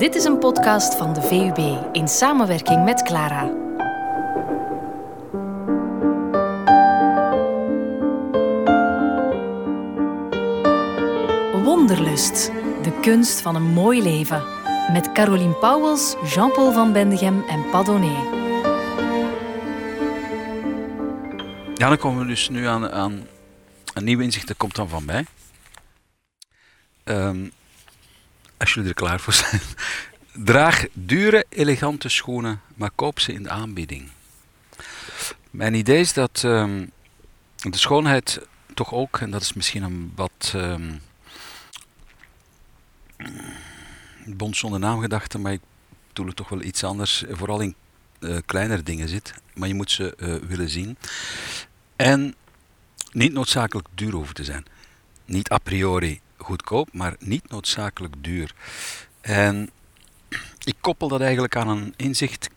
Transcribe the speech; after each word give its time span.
Dit 0.00 0.14
is 0.14 0.24
een 0.24 0.38
podcast 0.38 0.94
van 0.94 1.12
de 1.12 1.22
VUB 1.22 1.58
in 1.92 2.08
samenwerking 2.08 2.84
met 2.84 3.02
Clara. 3.02 3.46
Wonderlust, 11.62 12.46
de 12.82 12.98
kunst 13.00 13.40
van 13.40 13.54
een 13.54 13.72
mooi 13.72 14.02
leven. 14.02 14.42
Met 14.92 15.12
Caroline 15.12 15.54
Pauwels, 15.54 16.16
Jean-Paul 16.24 16.72
van 16.72 16.92
Bendegem 16.92 17.44
en 17.48 17.70
Padonnet. 17.70 18.24
Ja, 21.74 21.88
dan 21.88 21.98
komen 21.98 22.20
we 22.22 22.26
dus 22.26 22.48
nu 22.48 22.66
aan, 22.66 22.90
aan 22.90 23.26
een 23.94 24.04
nieuw 24.04 24.20
inzicht. 24.20 24.46
Dat 24.46 24.56
komt 24.56 24.76
dan 24.76 24.88
van 24.88 25.04
mij. 25.04 25.24
Ehm, 27.04 27.48
als 28.60 28.74
jullie 28.74 28.88
er 28.88 28.94
klaar 28.94 29.20
voor 29.20 29.32
zijn. 29.32 29.60
Draag 30.32 30.86
dure, 30.92 31.44
elegante 31.48 32.08
schoenen, 32.08 32.60
maar 32.74 32.90
koop 32.94 33.20
ze 33.20 33.32
in 33.32 33.42
de 33.42 33.48
aanbieding. 33.48 34.08
Mijn 35.50 35.74
idee 35.74 36.00
is 36.00 36.12
dat 36.12 36.44
ehm, 36.44 36.86
de 37.56 37.78
schoonheid 37.78 38.40
toch 38.74 38.92
ook, 38.92 39.18
en 39.18 39.30
dat 39.30 39.42
is 39.42 39.52
misschien 39.52 39.82
een 39.82 40.12
wat 40.14 40.52
um, 40.56 41.00
bond 44.24 44.56
zonder 44.56 44.80
naamgedachte, 44.80 45.38
maar 45.38 45.52
ik 45.52 45.60
bedoel 46.08 46.26
het 46.26 46.36
toch 46.36 46.48
wel 46.48 46.62
iets 46.62 46.84
anders, 46.84 47.24
vooral 47.30 47.60
in 47.60 47.74
uh, 48.20 48.38
kleinere 48.46 48.82
dingen 48.82 49.08
zit, 49.08 49.34
maar 49.54 49.68
je 49.68 49.74
moet 49.74 49.90
ze 49.90 50.14
uh, 50.18 50.34
willen 50.48 50.68
zien. 50.68 50.96
En 51.96 52.34
niet 53.12 53.32
noodzakelijk 53.32 53.88
duur 53.94 54.12
hoeven 54.12 54.34
te 54.34 54.44
zijn. 54.44 54.64
Niet 55.24 55.50
a 55.50 55.58
priori 55.58 56.20
goedkoop, 56.40 56.88
maar 56.92 57.16
niet 57.18 57.50
noodzakelijk 57.50 58.14
duur. 58.18 58.54
En 59.20 59.70
ik 60.64 60.74
koppel 60.80 61.08
dat 61.08 61.20
eigenlijk 61.20 61.56
aan 61.56 61.68
een 61.68 61.94
inzicht 61.96 62.48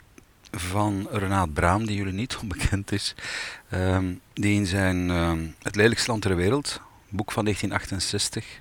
van 0.51 1.07
Renaat 1.11 1.53
Braam, 1.53 1.85
die 1.85 1.95
jullie 1.95 2.13
niet 2.13 2.37
onbekend 2.41 2.91
is, 2.91 3.15
um, 3.73 4.21
die 4.33 4.55
in 4.55 4.65
zijn 4.65 5.09
uh, 5.09 5.31
Het 5.61 5.75
lelijkste 5.75 6.09
land 6.09 6.21
ter 6.21 6.35
wereld, 6.35 6.81
boek 7.09 7.31
van 7.31 7.43
1968, 7.43 8.59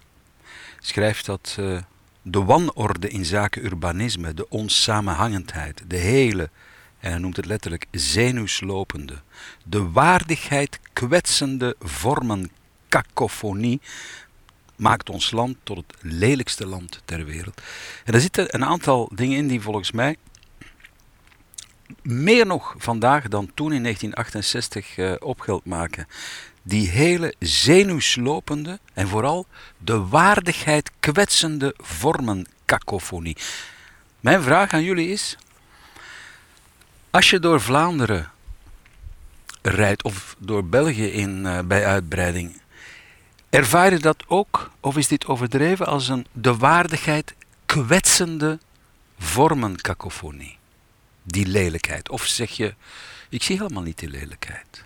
schrijft 0.81 1.27
dat 1.27 1.57
uh, 1.61 1.79
de 2.23 2.45
wanorde 2.45 3.09
in 3.09 3.25
zaken 3.25 3.64
urbanisme, 3.64 4.34
de 4.34 4.48
onsamenhangendheid, 4.48 5.83
de 5.86 5.97
hele, 5.97 6.51
en 6.98 7.11
hij 7.11 7.19
noemt 7.19 7.36
het 7.36 7.47
letterlijk 7.47 7.86
zenuwslopende, 7.91 9.14
de 9.64 9.91
waardigheid 9.91 10.81
kwetsende 10.92 11.77
vormen 11.81 12.51
kakofonie 12.89 13.81
maakt 14.83 15.11
ons 15.11 15.30
land 15.30 15.56
tot 15.62 15.77
het 15.77 15.97
lelijkste 16.00 16.66
land 16.66 17.02
ter 17.05 17.25
wereld. 17.25 17.61
En 18.05 18.14
er 18.14 18.20
zitten 18.20 18.55
een 18.55 18.64
aantal 18.64 19.11
dingen 19.14 19.36
in 19.36 19.48
die 19.48 19.61
volgens 19.61 19.92
mij 19.92 20.16
meer 22.02 22.47
nog 22.47 22.74
vandaag 22.78 23.28
dan 23.28 23.50
toen 23.55 23.72
in 23.72 23.83
1968 23.83 24.97
uh, 24.97 25.12
opgeld 25.19 25.64
maken. 25.64 26.06
Die 26.62 26.89
hele 26.89 27.34
zenuwslopende 27.39 28.78
en 28.94 29.08
vooral 29.08 29.47
de 29.78 30.06
waardigheid 30.06 30.91
kwetsende 31.00 31.74
vormen 31.77 32.46
kakofonie. 32.64 33.36
Mijn 34.20 34.42
vraag 34.42 34.72
aan 34.72 34.84
jullie 34.84 35.08
is: 35.08 35.36
als 37.11 37.30
je 37.30 37.39
door 37.39 37.61
Vlaanderen 37.61 38.30
rijdt 39.62 40.02
of 40.02 40.36
door 40.39 40.64
België 40.64 41.06
in, 41.06 41.44
uh, 41.44 41.58
bij 41.61 41.86
uitbreiding, 41.86 42.61
Ervaar 43.53 43.92
je 43.92 43.98
dat 43.98 44.25
ook, 44.27 44.70
of 44.81 44.97
is 44.97 45.08
dit 45.08 45.27
overdreven, 45.27 45.86
als 45.86 46.08
een 46.08 46.27
de 46.33 46.56
waardigheid 46.56 47.34
kwetsende 47.67 48.58
vormenkakofonie? 49.19 50.58
Die 51.22 51.47
lelijkheid. 51.47 52.11
Of 52.11 52.25
zeg 52.25 52.50
je, 52.50 52.75
ik 53.28 53.42
zie 53.42 53.56
helemaal 53.56 53.83
niet 53.83 53.98
die 53.98 54.08
lelijkheid. 54.08 54.84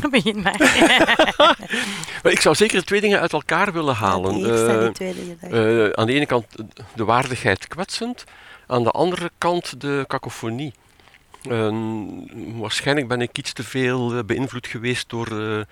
Begin 0.10 0.40
maar. 0.40 0.58
maar 2.22 2.32
ik 2.32 2.40
zou 2.40 2.54
zeker 2.54 2.84
twee 2.84 3.00
dingen 3.00 3.20
uit 3.20 3.32
elkaar 3.32 3.72
willen 3.72 3.94
halen. 3.94 4.38
Ja, 4.38 4.82
uh, 4.82 4.88
twee 4.88 5.36
uh, 5.42 5.90
aan 5.90 6.06
de 6.06 6.12
ene 6.12 6.26
kant 6.26 6.46
de 6.94 7.04
waardigheid 7.04 7.68
kwetsend, 7.68 8.24
aan 8.66 8.82
de 8.82 8.90
andere 8.90 9.30
kant 9.38 9.80
de 9.80 10.04
kakofonie. 10.06 10.74
Uh, 11.48 11.76
waarschijnlijk 12.60 13.08
ben 13.08 13.20
ik 13.20 13.38
iets 13.38 13.52
te 13.52 13.62
veel 13.64 14.24
beïnvloed 14.24 14.66
geweest 14.66 15.08
door 15.08 15.66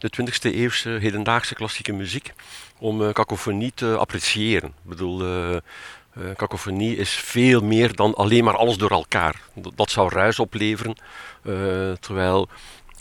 de 0.00 0.10
20e 0.20 0.54
eeuwse 0.54 0.88
hedendaagse 0.88 1.54
klassieke 1.54 1.92
muziek 1.92 2.32
om 2.78 3.02
uh, 3.02 3.68
te 3.74 3.96
appreciëren. 3.96 4.68
Ik 4.68 4.88
bedoel, 4.88 5.24
uh, 5.24 5.56
uh, 6.66 6.98
is 6.98 7.10
veel 7.10 7.64
meer 7.64 7.94
dan 7.94 8.14
alleen 8.14 8.44
maar 8.44 8.56
alles 8.56 8.76
door 8.76 8.90
elkaar. 8.90 9.40
Dat, 9.54 9.72
dat 9.76 9.90
zou 9.90 10.08
ruis 10.12 10.38
opleveren, 10.38 10.96
terwijl 12.00 12.48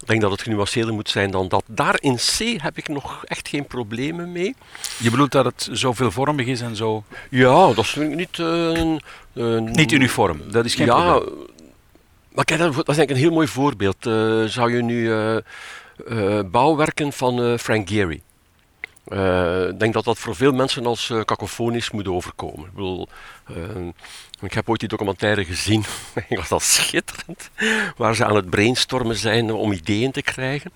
ik 0.02 0.08
denk 0.08 0.22
dat 0.22 0.32
het 0.32 0.42
genuanceerder 0.42 0.94
moet 0.94 1.10
zijn 1.10 1.32
dan 1.32 1.48
dat. 1.48 1.64
Daar 1.68 1.96
in 2.00 2.16
C 2.16 2.62
heb 2.62 2.78
ik 2.78 2.88
nog 2.88 3.26
echt 3.26 3.48
geen 3.48 3.68
problemen 3.68 4.32
mee. 4.32 4.56
Je 4.98 5.10
bedoelt 5.10 5.32
dat 5.32 5.46
het 5.46 5.70
zo 5.74 5.94
veelvormig 5.94 6.46
is 6.46 6.62
en 6.62 6.76
zo... 6.76 7.04
Ja, 7.30 7.74
dat 7.74 7.86
is 7.86 7.96
niet... 7.96 8.38
niet 9.76 9.92
uniform, 9.92 10.42
dat 10.52 10.66
is 10.66 10.76
geen 10.76 10.86
ja, 10.86 11.14
probleem. 11.14 11.48
Maar 12.32 12.46
kijk, 12.46 12.60
dat 12.60 12.70
is 12.70 12.76
eigenlijk 12.76 13.10
een 13.10 13.16
heel 13.16 13.32
mooi 13.32 13.48
voorbeeld. 13.48 13.98
zou 14.52 14.76
je 14.76 14.82
nu 14.82 15.12
bouwwerken 16.52 17.14
van 17.14 17.46
uh, 17.46 17.58
Frank 17.58 17.90
Gehry. 17.90 18.22
Uh, 19.08 19.68
ik 19.68 19.80
denk 19.80 19.94
dat 19.94 20.04
dat 20.04 20.18
voor 20.18 20.36
veel 20.36 20.52
mensen 20.52 20.86
als 20.86 21.14
cacofonisch 21.26 21.92
moet 21.92 22.08
overkomen. 22.08 22.66
Ik, 22.66 22.74
bedoel, 22.74 23.08
ik 24.42 24.54
heb 24.54 24.70
ooit 24.70 24.80
die 24.80 24.90
documentaire 24.90 25.46
gezien, 25.46 25.84
ik 26.30 26.38
was 26.38 26.50
dat 26.50 26.64
schitterend, 26.64 27.50
waar 27.98 28.16
ze 28.16 28.26
aan 28.26 28.36
het 28.36 28.50
brainstormen 28.50 29.16
zijn 29.16 29.52
om 29.52 29.72
ideeën 29.72 30.12
te 30.12 30.22
krijgen. 30.22 30.72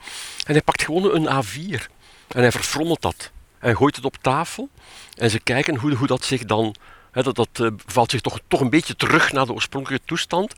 En 0.45 0.53
hij 0.53 0.61
pakt 0.61 0.83
gewoon 0.83 1.15
een 1.15 1.43
A4 1.43 1.81
en 2.27 2.41
hij 2.41 2.51
verfrommelt 2.51 3.01
dat 3.01 3.31
en 3.63 3.75
gooit 3.75 3.95
het 3.95 4.05
op 4.05 4.17
tafel. 4.21 4.69
En 5.15 5.29
ze 5.29 5.39
kijken 5.39 5.75
hoe, 5.75 5.93
hoe 5.93 6.07
dat 6.07 6.23
zich 6.23 6.45
dan 6.45 6.75
dat 7.21 7.35
dat 7.35 7.49
uh, 7.61 7.67
valt 7.85 8.11
zich 8.11 8.21
toch, 8.21 8.39
toch 8.47 8.59
een 8.59 8.69
beetje 8.69 8.95
terug 8.95 9.31
naar 9.31 9.45
de 9.45 9.53
oorspronkelijke 9.53 10.05
toestand. 10.05 10.53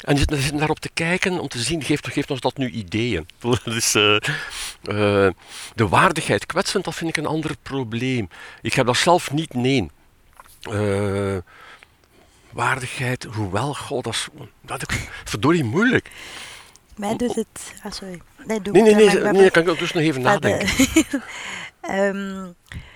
En 0.00 0.14
je 0.14 0.18
zit, 0.18 0.42
zit 0.42 0.58
daarop 0.58 0.78
te 0.78 0.90
kijken 0.94 1.38
om 1.38 1.48
te 1.48 1.58
zien, 1.58 1.82
geeft, 1.82 2.12
geeft 2.12 2.30
ons 2.30 2.40
dat 2.40 2.56
nu 2.56 2.70
ideeën? 2.70 3.26
dus, 3.64 3.94
uh, 3.94 4.12
uh, 4.12 4.20
de 5.74 5.88
waardigheid 5.88 6.46
kwetsend, 6.46 6.84
dat 6.84 6.94
vind 6.94 7.10
ik 7.10 7.16
een 7.16 7.26
ander 7.26 7.56
probleem. 7.62 8.28
Ik 8.62 8.74
heb 8.74 8.86
dat 8.86 8.96
zelf 8.96 9.30
niet, 9.30 9.54
nee. 9.54 9.90
waardigheid, 12.50 13.24
hoewel, 13.24 13.74
god, 13.74 14.04
dat 14.04 14.14
is, 14.14 14.28
dat 14.60 14.90
is 14.90 14.96
verdorie 15.24 15.64
moeilijk. 15.64 16.10
Mij 16.98 17.16
doet 17.16 17.34
het... 17.34 17.74
Ah, 17.82 17.92
sorry. 17.92 18.20
Nee, 18.46 18.60
doe 18.60 18.72
nee, 18.72 18.82
nee, 18.82 18.94
nee, 18.94 19.20
nee, 19.22 19.32
nee, 19.32 19.50
kan 19.50 19.68
ik 19.68 19.78
dus 19.78 19.92
nog 19.92 20.02
even 20.02 20.22
nadenken. 20.22 20.68
um, 21.90 22.54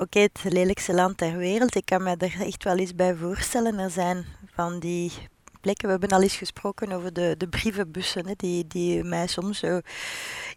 Oké, 0.00 0.18
het 0.18 0.40
lelijkste 0.42 0.94
land 0.94 1.16
ter 1.16 1.36
wereld. 1.36 1.74
Ik 1.74 1.84
kan 1.84 2.02
me 2.02 2.16
er 2.16 2.40
echt 2.40 2.64
wel 2.64 2.76
eens 2.76 2.94
bij 2.94 3.14
voorstellen. 3.14 3.78
Er 3.78 3.90
zijn 3.90 4.24
van 4.54 4.78
die 4.78 5.12
plekken. 5.60 5.84
We 5.84 5.90
hebben 5.90 6.08
al 6.16 6.22
eens 6.22 6.36
gesproken 6.36 6.92
over 6.92 7.12
de, 7.12 7.34
de 7.38 7.48
brievenbussen, 7.48 8.26
hè, 8.26 8.32
die, 8.36 8.66
die 8.66 9.04
mij 9.04 9.26
soms 9.26 9.58
zo. 9.58 9.80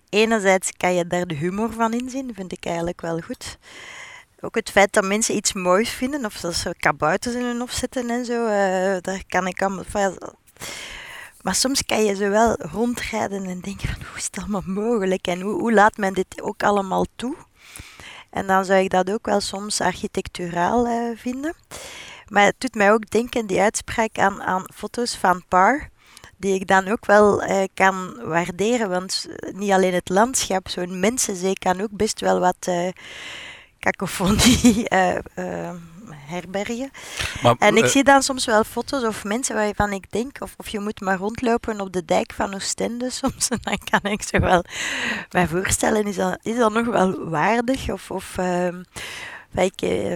Enerzijds 0.10 0.72
kan 0.78 0.94
je 0.94 1.08
daar 1.08 1.28
de 1.28 1.36
humor 1.36 1.74
van 1.74 1.94
inzien, 1.94 2.34
vind 2.34 2.52
ik 2.52 2.66
eigenlijk 2.66 3.02
wel 3.02 3.20
goed. 3.20 3.58
Ook 4.40 4.56
het 4.56 4.70
feit 4.70 4.94
dat 4.94 5.04
mensen 5.04 5.36
iets 5.36 5.54
moois 5.54 5.90
vinden, 5.90 6.26
of 6.26 6.40
dat 6.40 6.54
ze 6.54 6.76
kabouters 6.80 7.36
in 7.36 7.46
hun 7.46 7.60
hof 7.60 7.72
zetten 7.72 8.10
en 8.10 8.26
zo, 8.26 8.46
uh, 8.46 8.98
daar 9.02 9.24
kan 9.28 9.48
ik 9.48 9.62
allemaal. 9.62 10.16
Maar 11.42 11.56
soms 11.56 11.86
kan 11.86 12.04
je 12.04 12.16
zo 12.16 12.30
wel 12.30 12.56
rondrijden 12.56 13.46
en 13.46 13.60
denken 13.60 13.88
van 13.88 14.06
hoe 14.08 14.18
is 14.18 14.26
het 14.26 14.38
allemaal 14.38 14.64
mogelijk 14.66 15.28
en 15.28 15.42
hoe, 15.42 15.60
hoe 15.60 15.74
laat 15.74 15.98
men 15.98 16.14
dit 16.14 16.42
ook 16.42 16.64
allemaal 16.64 17.06
toe? 17.16 17.36
En 18.34 18.48
dan 18.48 18.66
zou 18.66 18.80
ik 18.80 18.90
dat 18.90 19.12
ook 19.12 19.26
wel 19.26 19.40
soms 19.40 19.82
architecturaal 19.82 20.88
uh, 20.88 21.18
vinden. 21.18 21.54
Maar 22.28 22.46
het 22.46 22.56
doet 22.58 22.76
mij 22.76 22.92
ook 22.92 23.10
denken, 23.10 23.46
die 23.46 23.62
uitspraak, 23.62 24.18
aan, 24.18 24.42
aan 24.44 24.64
foto's 24.74 25.16
van 25.18 25.44
Parr. 25.48 25.90
Die 26.38 26.54
ik 26.54 26.68
dan 26.68 26.88
ook 26.88 27.06
wel 27.06 27.44
uh, 27.44 27.64
kan 27.74 28.20
waarderen. 28.24 28.90
Want 28.90 29.28
eh, 29.36 29.54
niet 29.54 29.72
alleen 29.72 29.94
het 29.94 30.10
landschap, 30.10 30.70
zo'n 30.70 31.00
mensenzee 31.00 31.54
kan 31.54 31.82
ook 31.82 31.92
best 31.92 32.20
wel 32.20 32.40
wat 32.40 32.70
kakofonie 33.80 34.88
herbergen. 36.18 36.92
Maar, 37.42 37.56
en 37.60 37.78
ik 37.78 37.84
uh, 37.84 37.90
zie 37.90 38.04
dan 38.04 38.24
soms 38.24 38.46
wel 38.46 38.64
foto's 38.64 39.04
of 39.04 39.24
mensen 39.24 39.56
waarvan 39.56 39.92
ik 39.92 40.12
denk, 40.12 40.38
of, 40.40 40.54
of 40.58 40.68
je 40.68 40.80
moet 40.80 41.02
maar 41.02 41.18
rondlopen 41.18 41.82
op 41.82 41.94
de 41.94 42.06
dijk 42.06 42.34
van 42.34 42.54
Oostende 42.54 43.10
soms, 43.22 43.48
en 43.48 43.60
dan 43.62 43.78
kan 43.90 44.12
ik 44.12 44.22
zo 44.22 44.40
wel 44.40 44.64
mij 45.32 45.48
voorstellen, 45.48 46.06
is 46.06 46.16
dat, 46.16 46.40
is 46.42 46.58
dat 46.58 46.74
nog 46.74 46.86
wel 46.86 47.30
waardig? 47.30 47.90
Of, 47.90 48.12
of 48.12 48.38
uh, 48.38 48.68
ik, 49.54 49.82
uh, 49.82 50.16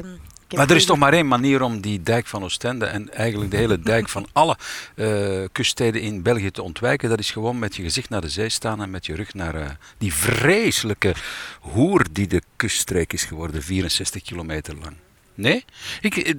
maar 0.56 0.70
er 0.70 0.76
is 0.76 0.86
toch 0.86 0.98
maar 0.98 1.14
één 1.14 1.28
manier 1.28 1.62
om 1.62 1.82
die 1.82 2.04
dijk 2.04 2.28
van 2.28 2.44
Oostende 2.44 2.86
en 2.86 3.14
eigenlijk 3.14 3.52
de 3.52 3.58
hele 3.58 3.80
dijk 3.80 4.10
van 4.10 4.28
alle 4.34 4.58
uh, 4.96 5.46
kuststeden 5.52 6.02
in 6.02 6.22
België 6.22 6.52
te 6.52 6.62
ontwijken. 6.62 7.10
Dat 7.10 7.20
is 7.20 7.32
gewoon 7.32 7.60
met 7.60 7.76
je 7.76 7.84
gezicht 7.84 8.10
naar 8.10 8.22
de 8.22 8.30
zee 8.30 8.50
staan 8.50 8.82
en 8.82 8.90
met 8.90 9.06
je 9.06 9.16
rug 9.16 9.34
naar 9.34 9.56
uh, 9.56 9.66
die 9.98 10.14
vreselijke 10.14 11.16
hoer 11.60 12.06
die 12.12 12.28
de 12.28 12.42
kuststreek 12.56 13.14
is 13.14 13.24
geworden, 13.24 13.64
64 13.64 14.22
kilometer 14.22 14.76
lang. 14.82 14.96
Nee? 15.38 15.66
Ik, 16.02 16.38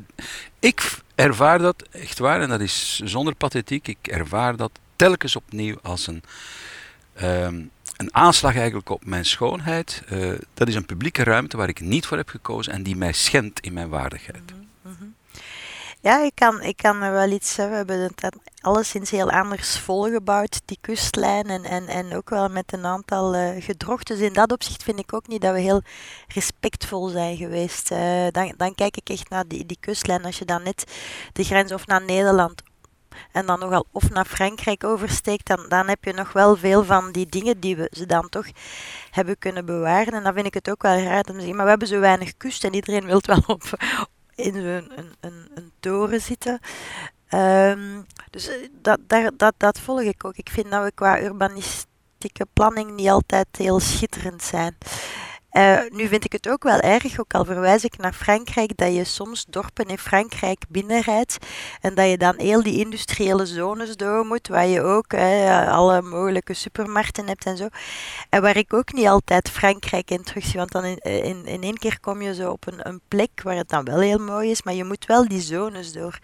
ik 0.59 0.99
ervaar 1.15 1.59
dat 1.59 1.83
echt 1.91 2.19
waar, 2.19 2.41
en 2.41 2.49
dat 2.49 2.61
is 2.61 3.01
zonder 3.05 3.35
pathetiek, 3.35 3.89
ik 3.89 3.99
ervaar 4.03 4.57
dat 4.57 4.71
telkens 4.97 5.37
opnieuw 5.37 5.77
als 5.83 6.07
een, 6.07 6.23
ehm, 7.15 7.63
een 7.97 8.15
aanslag 8.15 8.57
eigenlijk 8.57 8.91
op 8.91 9.05
mijn 9.05 9.25
schoonheid. 9.25 10.03
Eh, 10.09 10.33
dat 10.55 10.69
is 10.69 10.75
een 10.75 10.87
publieke 10.87 11.23
ruimte 11.23 11.57
waar 11.57 11.69
ik 11.69 11.81
niet 11.81 12.07
voor 12.07 12.17
heb 12.17 12.29
gekozen 12.29 12.73
en 12.73 12.83
die 12.83 12.97
mij 12.97 13.13
schendt 13.13 13.61
in 13.61 13.73
mijn 13.73 13.89
waardigheid. 13.89 14.53
Mhm. 14.53 14.68
Ja, 16.01 16.23
ik 16.23 16.35
kan, 16.35 16.63
ik 16.63 16.77
kan 16.77 17.01
wel 17.01 17.31
iets 17.31 17.55
zeggen. 17.55 17.87
We 17.87 17.93
hebben 17.93 18.13
het 18.15 18.37
alleszins 18.61 19.11
heel 19.11 19.31
anders 19.31 19.79
volgebouwd, 19.79 20.61
die 20.65 20.79
kustlijn. 20.81 21.47
En, 21.47 21.65
en, 21.65 21.87
en 21.87 22.15
ook 22.17 22.31
wel 22.31 22.49
met 22.49 22.73
een 22.73 22.85
aantal 22.85 23.35
uh. 23.35 23.67
Dus 24.03 24.19
in 24.19 24.33
dat 24.33 24.53
opzicht 24.53 24.83
vind 24.83 24.99
ik 24.99 25.15
ook 25.15 25.29
niet 25.29 25.41
dat 25.41 25.55
we 25.55 25.61
heel 25.61 25.83
respectvol 26.29 27.09
zijn 27.09 27.37
geweest. 27.37 27.91
Uh, 27.91 28.27
dan, 28.31 28.55
dan 28.57 28.75
kijk 28.75 28.97
ik 28.97 29.09
echt 29.09 29.29
naar 29.29 29.47
die, 29.49 29.67
die 29.67 29.77
kustlijn. 29.81 30.25
Als 30.25 30.39
je 30.39 30.45
dan 30.45 30.63
net 30.63 30.85
de 31.33 31.45
grens 31.45 31.73
of 31.73 31.87
naar 31.87 32.05
Nederland 32.05 32.63
en 33.33 33.47
dan 33.47 33.59
nogal 33.59 33.87
of 33.93 34.11
naar 34.11 34.27
Frankrijk 34.27 34.85
oversteekt, 34.85 35.47
dan, 35.47 35.65
dan 35.69 35.89
heb 35.89 36.05
je 36.05 36.13
nog 36.13 36.33
wel 36.33 36.57
veel 36.57 36.85
van 36.85 37.13
die 37.13 37.27
dingen 37.27 37.61
die 37.61 37.77
we 37.77 37.91
ze 37.91 38.07
dan 38.07 38.29
toch 38.29 38.47
hebben 39.11 39.39
kunnen 39.39 39.67
bewaren. 39.67 40.13
En 40.13 40.23
dan 40.23 40.35
vind 40.35 40.47
ik 40.47 40.55
het 40.55 40.71
ook 40.71 40.83
wel 40.83 40.99
raar 40.99 41.17
om 41.17 41.23
te 41.23 41.33
zeggen, 41.33 41.55
maar 41.55 41.65
we 41.65 41.71
hebben 41.71 41.89
zo 41.89 42.01
weinig 42.01 42.37
kust 42.37 42.65
en 42.65 42.75
iedereen 42.75 43.07
wil 43.07 43.21
wel 43.23 43.43
op, 43.47 43.63
in 44.39 44.57
een, 44.57 44.93
een, 44.97 45.13
een, 45.21 45.49
een 45.55 45.73
toren 45.81 46.21
zitten. 46.21 46.61
Um, 47.35 48.07
dus 48.31 48.49
eh, 48.49 48.69
dat, 48.73 48.99
dat, 49.37 49.55
dat 49.57 49.81
volg 49.81 50.01
ik 50.01 50.25
ook. 50.25 50.37
Ik 50.37 50.49
vind 50.51 50.71
dat 50.71 50.85
we 50.85 50.93
qua 50.95 51.21
urbanistieke 51.23 52.47
planning 52.53 52.91
niet 52.91 53.09
altijd 53.09 53.47
heel 53.53 53.81
schitterend 53.81 54.43
zijn. 54.43 54.77
Uh, 55.53 55.81
nu 55.91 56.07
vind 56.07 56.25
ik 56.25 56.33
het 56.33 56.49
ook 56.49 56.63
wel 56.63 56.81
erg, 56.81 57.21
ook 57.21 57.35
al 57.35 57.45
verwijs 57.45 57.85
ik 57.85 57.97
naar 57.97 58.13
Frankrijk, 58.13 58.77
dat 58.77 58.95
je 58.95 59.05
soms 59.05 59.45
dorpen 59.49 59.87
in 59.87 59.99
Frankrijk 59.99 60.63
binnenrijdt 60.69 61.39
en 61.81 61.95
dat 61.95 62.09
je 62.09 62.19
dan 62.19 62.35
heel 62.37 62.63
die 62.63 62.79
industriële 62.79 63.47
zones 63.47 63.97
door 63.97 64.27
moet, 64.27 64.49
waar 64.49 64.67
je 64.67 64.83
ook 64.83 65.15
alle 65.69 66.03
mogelijke 66.03 66.55
supermarkten 66.55 67.27
hebt 67.27 67.45
en 67.45 67.57
zo. 67.57 67.69
En 68.29 68.43
waar 68.43 68.57
ik 68.57 68.75
ook 68.75 68.93
niet 68.93 69.07
altijd 69.07 69.51
Frankrijk 69.51 70.11
in 70.11 70.23
terug 70.23 70.45
zie, 70.45 70.59
want 70.59 70.73
dan 70.73 70.85
in, 70.85 70.99
in, 70.99 71.47
in 71.47 71.63
één 71.63 71.79
keer 71.79 72.01
kom 72.01 72.23
je 72.23 72.35
zo 72.35 72.51
op 72.51 72.67
een, 72.67 72.89
een 72.89 73.01
plek 73.09 73.43
waar 73.43 73.57
het 73.57 73.69
dan 73.69 73.85
wel 73.85 74.01
heel 74.01 74.19
mooi 74.19 74.51
is, 74.51 74.63
maar 74.63 74.75
je 74.75 74.85
moet 74.85 75.07
wel 75.07 75.29
die 75.29 75.41
zones 75.41 75.93
door. 75.93 76.19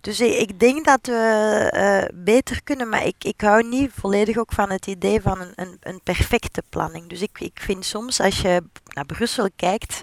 Dus 0.00 0.20
ik, 0.20 0.60
denk 0.60 0.84
dat 0.84 1.06
we 1.06 1.72
uh, 2.12 2.22
beter 2.24 2.62
kunnen, 2.62 2.88
maar 2.88 3.06
ik, 3.06 3.24
ik 3.24 3.40
hou 3.40 3.68
niet 3.68 3.90
volledig 3.94 4.36
ook 4.36 4.52
van 4.52 4.70
het 4.70 4.86
idee 4.86 5.20
van 5.20 5.40
een, 5.40 5.52
een, 5.54 5.76
een 5.80 6.00
perfecte 6.02 6.62
planning. 6.68 7.08
Dus 7.08 7.22
ik, 7.22 7.40
ik 7.40 7.60
vind 7.60 7.84
soms 7.84 8.20
als 8.20 8.40
je 8.40 8.62
naar 8.84 9.06
Brussel 9.06 9.48
kijkt, 9.56 10.02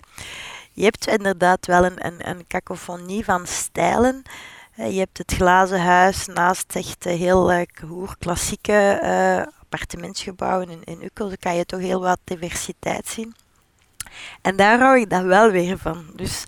je 0.72 0.84
hebt 0.84 1.08
inderdaad 1.08 1.66
wel 1.66 1.86
een, 1.86 2.06
een, 2.06 2.46
een 2.86 3.24
van 3.24 3.48
stijlen. 3.48 4.24
Uh, 4.80 4.92
je 4.92 5.00
hebt 5.00 5.18
het 5.18 5.34
glazen 5.34 5.82
huis 5.82 6.26
naast 6.26 6.76
echt 6.76 7.04
heel 7.04 7.54
uh, 7.54 7.62
klassieke 8.20 9.00
uh, 9.04 9.54
appartementsgebouwen 9.62 10.70
in, 10.70 10.84
in 10.84 11.04
Ukkel. 11.04 11.28
Dan 11.28 11.38
kan 11.40 11.56
je 11.56 11.66
toch 11.66 11.80
heel 11.80 12.02
wat 12.02 12.20
diversiteit 12.24 13.08
zien. 13.08 13.36
En 14.42 14.56
daar 14.56 14.80
hou 14.80 15.00
ik 15.00 15.10
dan 15.10 15.28
wel 15.28 15.52
weer 15.52 15.78
van. 15.78 16.06
Dus 16.16 16.44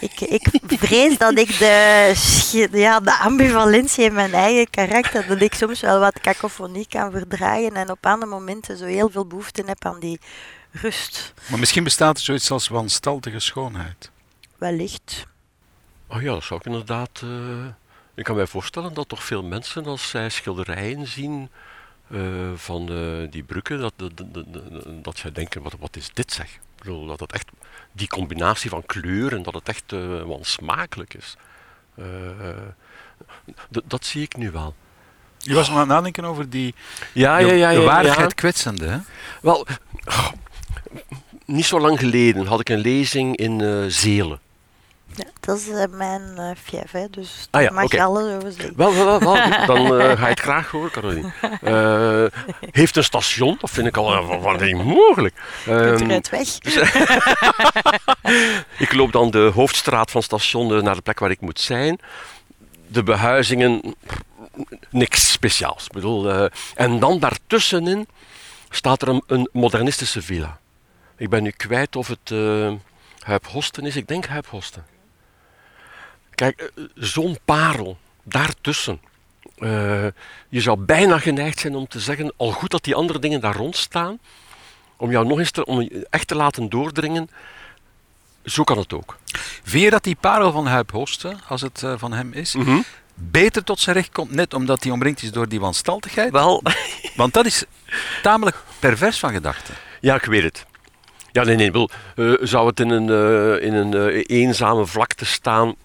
ik, 0.00 0.20
ik 0.20 0.78
vrees 0.78 1.18
dat 1.18 1.38
ik 1.38 1.58
de, 1.58 2.68
ja, 2.72 3.00
de 3.00 3.18
ambivalentie 3.18 4.04
in 4.04 4.12
mijn 4.12 4.32
eigen 4.32 4.70
karakter, 4.70 5.26
dat 5.26 5.40
ik 5.40 5.54
soms 5.54 5.80
wel 5.80 6.00
wat 6.00 6.20
kakofonie 6.20 6.86
kan 6.88 7.10
verdragen 7.10 7.74
en 7.74 7.90
op 7.90 8.06
andere 8.06 8.30
momenten 8.30 8.76
zo 8.76 8.84
heel 8.84 9.10
veel 9.10 9.26
behoefte 9.26 9.62
heb 9.66 9.84
aan 9.84 10.00
die 10.00 10.20
rust. 10.70 11.32
Maar 11.48 11.58
misschien 11.58 11.84
bestaat 11.84 12.16
er 12.16 12.22
zoiets 12.22 12.50
als 12.50 12.68
wanstaltige 12.68 13.38
schoonheid. 13.38 14.10
Wellicht. 14.58 15.26
Oh 16.06 16.22
ja, 16.22 16.32
dat 16.32 16.44
zou 16.44 16.60
ik 16.60 16.66
inderdaad. 16.66 17.20
Uh, 17.24 17.66
ik 18.14 18.24
kan 18.24 18.36
mij 18.36 18.46
voorstellen 18.46 18.94
dat 18.94 19.08
toch 19.08 19.24
veel 19.24 19.42
mensen 19.42 19.84
als 19.84 20.08
zij 20.08 20.28
schilderijen 20.28 21.06
zien 21.06 21.50
uh, 22.08 22.52
van 22.54 22.92
uh, 22.92 23.30
die 23.30 23.42
bruggen, 23.42 23.80
dat, 23.80 23.92
dat, 23.96 24.12
dat, 24.16 25.04
dat, 25.04 25.18
zij 25.18 25.32
denken: 25.32 25.62
wat, 25.62 25.74
wat 25.78 25.96
is 25.96 26.10
dit 26.12 26.32
zeg? 26.32 26.58
Ik 26.80 26.86
bedoel, 26.86 27.06
dat 27.06 27.20
het 27.20 27.32
echt 27.32 27.48
die 27.92 28.08
combinatie 28.08 28.70
van 28.70 28.86
kleuren, 28.86 29.42
dat 29.42 29.54
het 29.54 29.68
echt 29.68 29.92
uh, 29.92 30.00
wel 30.08 30.40
smakelijk 30.42 31.14
is. 31.14 31.36
Uh, 31.98 32.06
dat 33.84 34.04
zie 34.04 34.22
ik 34.22 34.36
nu 34.36 34.50
wel. 34.50 34.74
Je 35.38 35.54
was 35.54 35.68
nog 35.68 35.76
aan 35.76 35.82
het 35.82 35.90
nadenken 35.90 36.24
over 36.24 36.50
die 36.50 36.74
ja, 37.12 37.38
ja, 37.38 37.52
ja, 37.52 37.70
ja, 37.70 37.80
waardigheid 37.80 38.34
kwetsende. 38.34 38.86
Hè? 38.86 38.98
Wel, 39.42 39.66
oh, 40.04 40.28
niet 41.44 41.64
zo 41.64 41.80
lang 41.80 41.98
geleden 41.98 42.46
had 42.46 42.60
ik 42.60 42.68
een 42.68 42.78
lezing 42.78 43.36
in 43.36 43.60
uh, 43.60 43.84
Zelen. 43.88 44.40
Ja, 45.14 45.24
dat 45.40 45.56
is 45.56 45.68
uh, 45.68 45.84
mijn 45.90 46.22
uh, 46.36 46.50
fief, 46.62 46.90
hè, 46.90 47.10
dus 47.10 47.48
ah, 47.50 47.62
ja, 47.62 47.70
mag 47.70 47.84
okay. 47.84 47.98
je 47.98 48.04
alles 48.04 48.34
over 48.34 48.52
zeggen. 48.52 48.76
Wel, 48.76 48.94
wel, 48.94 49.04
wel, 49.04 49.20
wel. 49.20 49.66
dan 49.76 50.00
uh, 50.00 50.04
ga 50.04 50.22
je 50.22 50.30
het 50.30 50.40
graag 50.40 50.70
horen, 50.70 50.90
Caroline. 50.90 51.32
heeft 52.70 52.96
een 52.96 53.04
station, 53.04 53.56
dat 53.60 53.70
vind 53.70 53.86
ik 53.86 53.96
al 53.96 54.40
wat 54.40 54.60
niet 54.60 54.84
mogelijk. 54.84 55.34
Um, 55.68 56.06
Kunt 56.06 56.28
weg? 56.28 56.58
Dus, 56.58 56.76
ik 58.86 58.92
loop 58.92 59.12
dan 59.12 59.30
de 59.30 59.50
hoofdstraat 59.54 60.10
van 60.10 60.20
het 60.20 60.30
station 60.30 60.84
naar 60.84 60.94
de 60.94 61.02
plek 61.02 61.18
waar 61.18 61.30
ik 61.30 61.40
moet 61.40 61.60
zijn. 61.60 61.98
De 62.86 63.02
behuizingen, 63.02 63.94
niks 64.90 65.32
speciaals. 65.32 65.84
Ik 65.84 65.92
bedoel, 65.92 66.48
en 66.74 66.98
dan 66.98 67.18
daartussenin 67.18 68.06
staat 68.70 69.02
er 69.02 69.08
een, 69.08 69.22
een, 69.26 69.48
modernistische 69.52 70.22
villa. 70.22 70.58
Ik 71.16 71.28
ben 71.28 71.42
nu 71.42 71.50
kwijt 71.50 71.96
of 71.96 72.08
het 72.08 72.32
Huip 73.20 73.46
is. 73.80 73.96
Ik 73.96 74.08
denk 74.08 74.26
Huip 74.26 74.46
Kijk, 76.40 76.60
eh, 76.60 76.84
zo'n 76.94 77.38
parel 77.44 77.98
daartussen. 78.22 79.00
Uh, 79.58 80.06
je 80.48 80.60
zou 80.60 80.78
bijna 80.78 81.18
geneigd 81.18 81.58
zijn 81.58 81.74
om 81.74 81.88
te 81.88 82.00
zeggen, 82.00 82.32
al 82.36 82.52
goed 82.52 82.70
dat 82.70 82.84
die 82.84 82.94
andere 82.94 83.18
dingen 83.18 83.40
daar 83.40 83.56
rond 83.56 83.76
staan, 83.76 84.18
om 84.96 85.10
jou 85.10 85.26
nog 85.26 85.38
eens 85.38 85.50
te, 85.50 85.64
om 85.64 85.88
echt 86.10 86.26
te 86.28 86.34
laten 86.34 86.68
doordringen, 86.68 87.30
zo 88.44 88.64
kan 88.64 88.78
het 88.78 88.92
ook. 88.92 89.18
Vind 89.62 89.84
je 89.84 89.90
dat 89.90 90.04
die 90.04 90.16
parel 90.20 90.52
van 90.52 90.66
Huip 90.66 90.92
als 91.48 91.60
het 91.60 91.82
uh, 91.82 91.94
van 91.96 92.12
hem 92.12 92.32
is, 92.32 92.54
mm 92.54 92.62
-hmm. 92.62 92.84
beter 93.14 93.64
tot 93.64 93.80
zijn 93.80 93.96
recht 93.96 94.12
komt, 94.12 94.30
net 94.30 94.54
omdat 94.54 94.82
hij 94.82 94.92
omringd 94.92 95.22
is 95.22 95.32
door 95.32 95.48
die 95.48 95.60
wanstaltigheid? 95.60 96.32
Wel. 96.32 96.62
Want 97.16 97.34
dat 97.34 97.46
is 97.46 97.64
tamelijk 98.22 98.56
pervers 98.78 99.18
van 99.18 99.32
gedachten. 99.32 99.74
Ja, 100.00 100.14
ik 100.14 100.24
weet 100.24 100.42
het. 100.42 100.66
Ja, 101.32 101.44
nee, 101.44 101.56
nee. 101.56 101.72
Wil, 101.72 101.90
uh, 102.16 102.36
zou 102.40 102.66
het 102.66 102.80
in 102.80 102.90
een, 102.90 103.08
in 103.62 103.74
een 103.74 104.04
eenzame 104.22 104.86
vlakte 104.86 105.24
staan, 105.24 105.76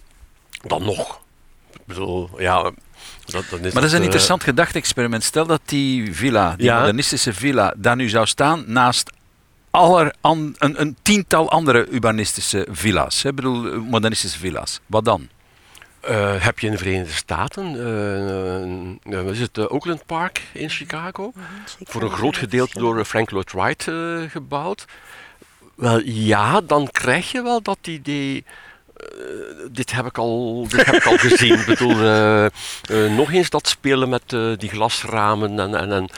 dan 0.67 0.83
nog. 0.83 1.19
Ik 1.73 1.85
bedoel, 1.85 2.29
ja... 2.37 2.71
Dat, 3.25 3.43
dat 3.49 3.59
is 3.59 3.73
maar 3.73 3.81
dat 3.81 3.83
is 3.83 3.91
een 3.91 3.97
uh, 3.97 4.03
interessant 4.03 4.43
gedachte-experiment. 4.43 5.23
Stel 5.23 5.45
dat 5.45 5.61
die 5.65 6.13
villa, 6.13 6.55
die 6.55 6.65
ja. 6.65 6.77
modernistische 6.77 7.33
villa, 7.33 7.73
daar 7.77 7.95
nu 7.95 8.09
zou 8.09 8.25
staan 8.25 8.63
naast 8.67 9.11
aller 9.71 10.13
an, 10.21 10.55
een, 10.57 10.81
een, 10.81 10.97
tiental 11.01 11.51
andere 11.51 11.93
urbanistische 11.93 12.67
villa's. 12.69 13.23
Ik 13.23 13.35
bedoel, 13.35 13.81
modernistische 13.81 14.39
villa's. 14.39 14.79
Wat 14.85 15.05
dan? 15.05 15.27
Uh, 16.09 16.43
heb 16.43 16.59
je 16.59 16.65
in 16.65 16.71
de 16.71 16.77
Verenigde 16.77 17.13
Staten, 17.13 17.73
uh, 17.73 19.19
uh, 19.19 19.29
is 19.29 19.39
het 19.39 19.69
Oakland 19.69 20.05
Park 20.05 20.41
in 20.53 20.69
Chicago, 20.69 21.25
mm 21.25 21.43
-hmm, 21.43 21.87
voor 21.87 22.01
een 22.01 22.09
groot 22.09 22.37
gedeelte 22.37 22.79
door 22.79 23.05
Frank 23.05 23.31
Lloyd 23.31 23.51
Wright 23.51 23.83
gebouwd. 24.31 24.85
Wel 25.75 26.01
ja, 26.03 26.61
dan 26.61 26.89
krijg 26.91 27.31
je 27.31 27.41
wel 27.41 27.61
dat 27.61 27.77
idee 27.81 28.45
uh, 28.95 29.67
dit, 29.71 29.91
heb 29.91 30.05
ik 30.05 30.17
al, 30.17 30.67
dit 30.67 30.85
heb 30.85 30.95
ik 30.95 31.05
al 31.05 31.17
gezien. 31.17 31.59
Ik 31.59 31.65
bedoel, 31.65 31.91
uh, 31.91 32.45
uh, 32.91 33.15
nog 33.15 33.31
eens 33.31 33.49
dat 33.49 33.67
spelen 33.67 34.09
met 34.09 34.29
die 34.59 34.69
glasramen 34.69 35.59
en... 35.59 35.75
en, 35.75 35.91
en 35.91 36.09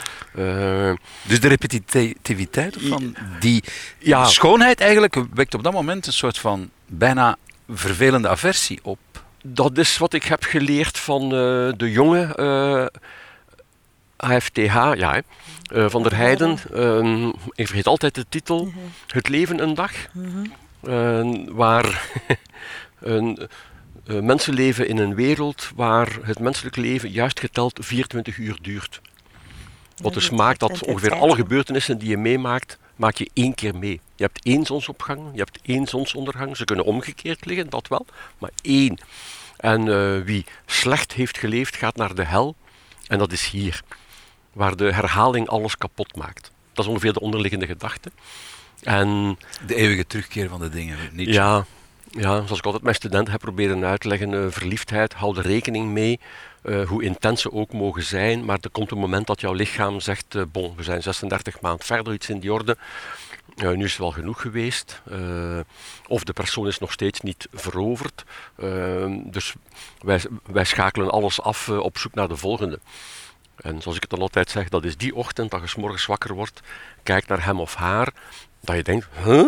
dus 1.24 1.40
de 1.40 1.48
repetitiviteit 1.48 2.78
van 2.80 3.16
die 3.40 3.64
ja. 4.00 4.26
schoonheid 4.26 4.80
eigenlijk 4.80 5.16
wekt 5.34 5.54
op 5.54 5.64
dat 5.64 5.74
moment 5.74 6.08
een 6.08 6.14
soort 6.14 6.38
van 6.38 6.70
bijna 6.86 7.38
vervelende 7.70 8.28
aversie 8.28 8.80
op. 8.84 9.00
Dat 9.44 9.78
is 9.78 9.98
wat 9.98 10.14
ik 10.14 10.24
heb 10.24 10.44
geleerd 10.44 10.98
van 10.98 11.30
de 11.78 11.92
jonge 11.92 12.36
AFTH, 14.18 14.74
ja, 14.96 15.22
van 15.72 16.04
der 16.04 16.16
Heijden. 16.16 16.58
Ehm, 16.74 17.28
ik 17.28 17.68
vergeet 17.68 17.88
altijd 17.88 18.16
de 18.16 18.26
titel. 18.30 18.66
Mhm. 18.66 18.78
Het 19.08 19.30
leven 19.30 19.62
een 19.62 19.74
dag. 19.74 19.92
Mhm. 20.14 20.46
Uh, 20.84 21.48
waar 21.48 22.12
een, 23.00 23.50
uh, 24.08 24.20
mensen 24.20 24.54
leven 24.54 24.88
in 24.88 24.98
een 24.98 25.16
wereld 25.16 25.72
waar 25.76 26.18
het 26.22 26.40
menselijk 26.40 26.76
leven 26.76 27.10
juist 27.10 27.40
geteld 27.40 27.80
24 27.82 28.38
uur 28.38 28.58
duurt. 28.62 29.02
Wat 29.98 30.14
dus 30.14 30.30
maakt 30.30 30.60
dat 30.60 30.84
ongeveer 30.84 31.14
alle 31.14 31.36
gebeurtenissen 31.36 31.98
die 31.98 32.10
je 32.10 32.18
meemaakt, 32.18 32.78
maak 32.96 33.16
je 33.16 33.30
één 33.34 33.56
keer 33.56 33.76
mee. 33.76 34.02
Je 34.16 34.24
hebt 34.24 34.46
één 34.46 34.66
zonsopgang, 34.66 35.22
je 35.32 35.38
hebt 35.38 35.60
één 35.64 35.88
zonsondergang. 35.88 36.58
Ze 36.58 36.66
kunnen 36.66 36.86
omgekeerd 36.86 37.46
liggen, 37.46 37.70
dat 37.70 37.88
wel, 37.88 38.06
maar 38.38 38.52
één. 38.62 38.98
En 39.58 39.86
uh, 39.86 40.22
wie 40.22 40.46
slecht 40.66 41.14
heeft 41.14 41.38
geleefd, 41.38 41.76
gaat 41.76 41.96
naar 41.96 42.16
de 42.16 42.24
hel. 42.24 42.56
En 43.08 43.18
dat 43.18 43.32
is 43.32 43.50
hier, 43.50 43.82
waar 44.54 44.76
de 44.76 44.94
herhaling 44.94 45.48
alles 45.48 45.78
kapot 45.78 46.16
maakt. 46.16 46.52
Dat 46.74 46.86
is 46.86 46.92
ongeveer 46.92 47.14
de 47.14 47.20
onderliggende 47.20 47.66
gedachte. 47.66 48.12
En 48.84 49.38
de 49.66 49.76
eeuwige 49.76 50.08
terugkeer 50.08 50.50
van 50.50 50.60
de 50.60 50.70
dingen. 50.70 50.98
Niet 51.12 51.28
ja, 51.34 51.66
Ja, 52.12 52.42
zoals 52.46 52.58
ik 52.58 52.66
altijd 52.66 52.84
mijn 52.84 52.96
studenten 52.96 53.32
heb 53.32 53.42
proberen 53.42 53.86
uit 53.86 54.00
te 54.02 54.08
leggen, 54.08 54.32
uh, 54.32 54.46
verliefdheid, 54.50 55.14
hou 55.14 55.38
er 55.38 55.46
rekening 55.46 55.90
mee, 55.90 56.20
uh, 56.64 56.88
hoe 56.88 57.04
intens 57.04 57.42
ze 57.42 57.52
ook 57.52 57.74
mogen 57.74 58.04
zijn, 58.04 58.46
maar 58.46 58.58
er 58.62 58.70
komt 58.70 58.92
een 58.92 58.98
moment 58.98 59.28
dat 59.28 59.42
jouw 59.42 59.54
lichaam 59.54 60.00
zegt, 60.00 60.36
uh, 60.36 60.44
bon, 60.52 60.74
we 60.76 60.84
zijn 60.84 61.02
36 61.02 61.62
maanden 61.62 61.86
verder, 61.86 62.14
iets 62.14 62.30
in 62.30 62.40
die 62.40 62.54
orde, 62.54 62.78
nu 63.56 63.84
is 63.84 63.92
het 63.92 64.00
wel 64.00 64.12
genoeg 64.12 64.42
geweest, 64.42 65.02
of 66.08 66.24
de 66.24 66.34
persoon 66.34 66.68
is 66.68 66.80
nog 66.80 66.92
steeds 66.92 67.22
niet 67.22 67.48
veroverd, 67.54 68.24
dus 69.24 69.54
wij, 70.00 70.22
wij 70.46 70.64
schakelen 70.64 71.10
alles 71.10 71.42
af 71.42 71.70
op 71.70 71.98
zoek 71.98 72.14
naar 72.14 72.28
de 72.28 72.38
volgende. 72.38 72.80
En 73.62 73.82
zoals 73.82 73.96
ik 73.96 74.02
het 74.02 74.12
dan 74.12 74.22
altijd 74.22 74.50
zeg, 74.50 74.70
dat 74.70 74.84
is 74.84 74.98
die 74.98 75.16
ochtend 75.16 75.52
dat 75.52 75.62
je 75.62 75.68
s 75.68 75.76
morgens 75.76 76.06
wakker 76.06 76.34
wordt, 76.34 76.62
kijkt 77.04 77.28
naar 77.28 77.46
hem 77.46 77.60
of 77.60 77.76
haar, 77.76 78.14
dat 78.62 78.76
je 78.76 78.84
denkt, 78.84 79.08
huh? 79.24 79.48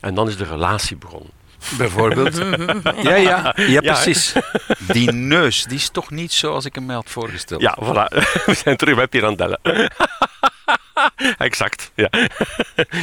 En 0.00 0.14
dan 0.14 0.28
is 0.28 0.36
de 0.36 0.44
relatie 0.44 0.96
begonnen. 0.96 1.30
Bijvoorbeeld. 1.78 2.36
ja, 3.02 3.14
ja, 3.14 3.52
ja, 3.56 3.80
precies. 3.80 4.32
Die 4.78 5.12
neus, 5.12 5.64
die 5.64 5.76
is 5.76 5.88
toch 5.88 6.10
niet 6.10 6.32
zoals 6.32 6.64
ik 6.64 6.74
hem 6.74 6.86
mij 6.86 6.94
had 6.94 7.10
voorgesteld. 7.10 7.60
Ja, 7.60 7.78
voilà. 7.82 8.08
We 8.46 8.54
zijn 8.54 8.76
terug 8.76 8.96
bij 8.96 9.06
Pirandella. 9.06 9.58
exact, 11.38 11.90
ja. 11.94 12.08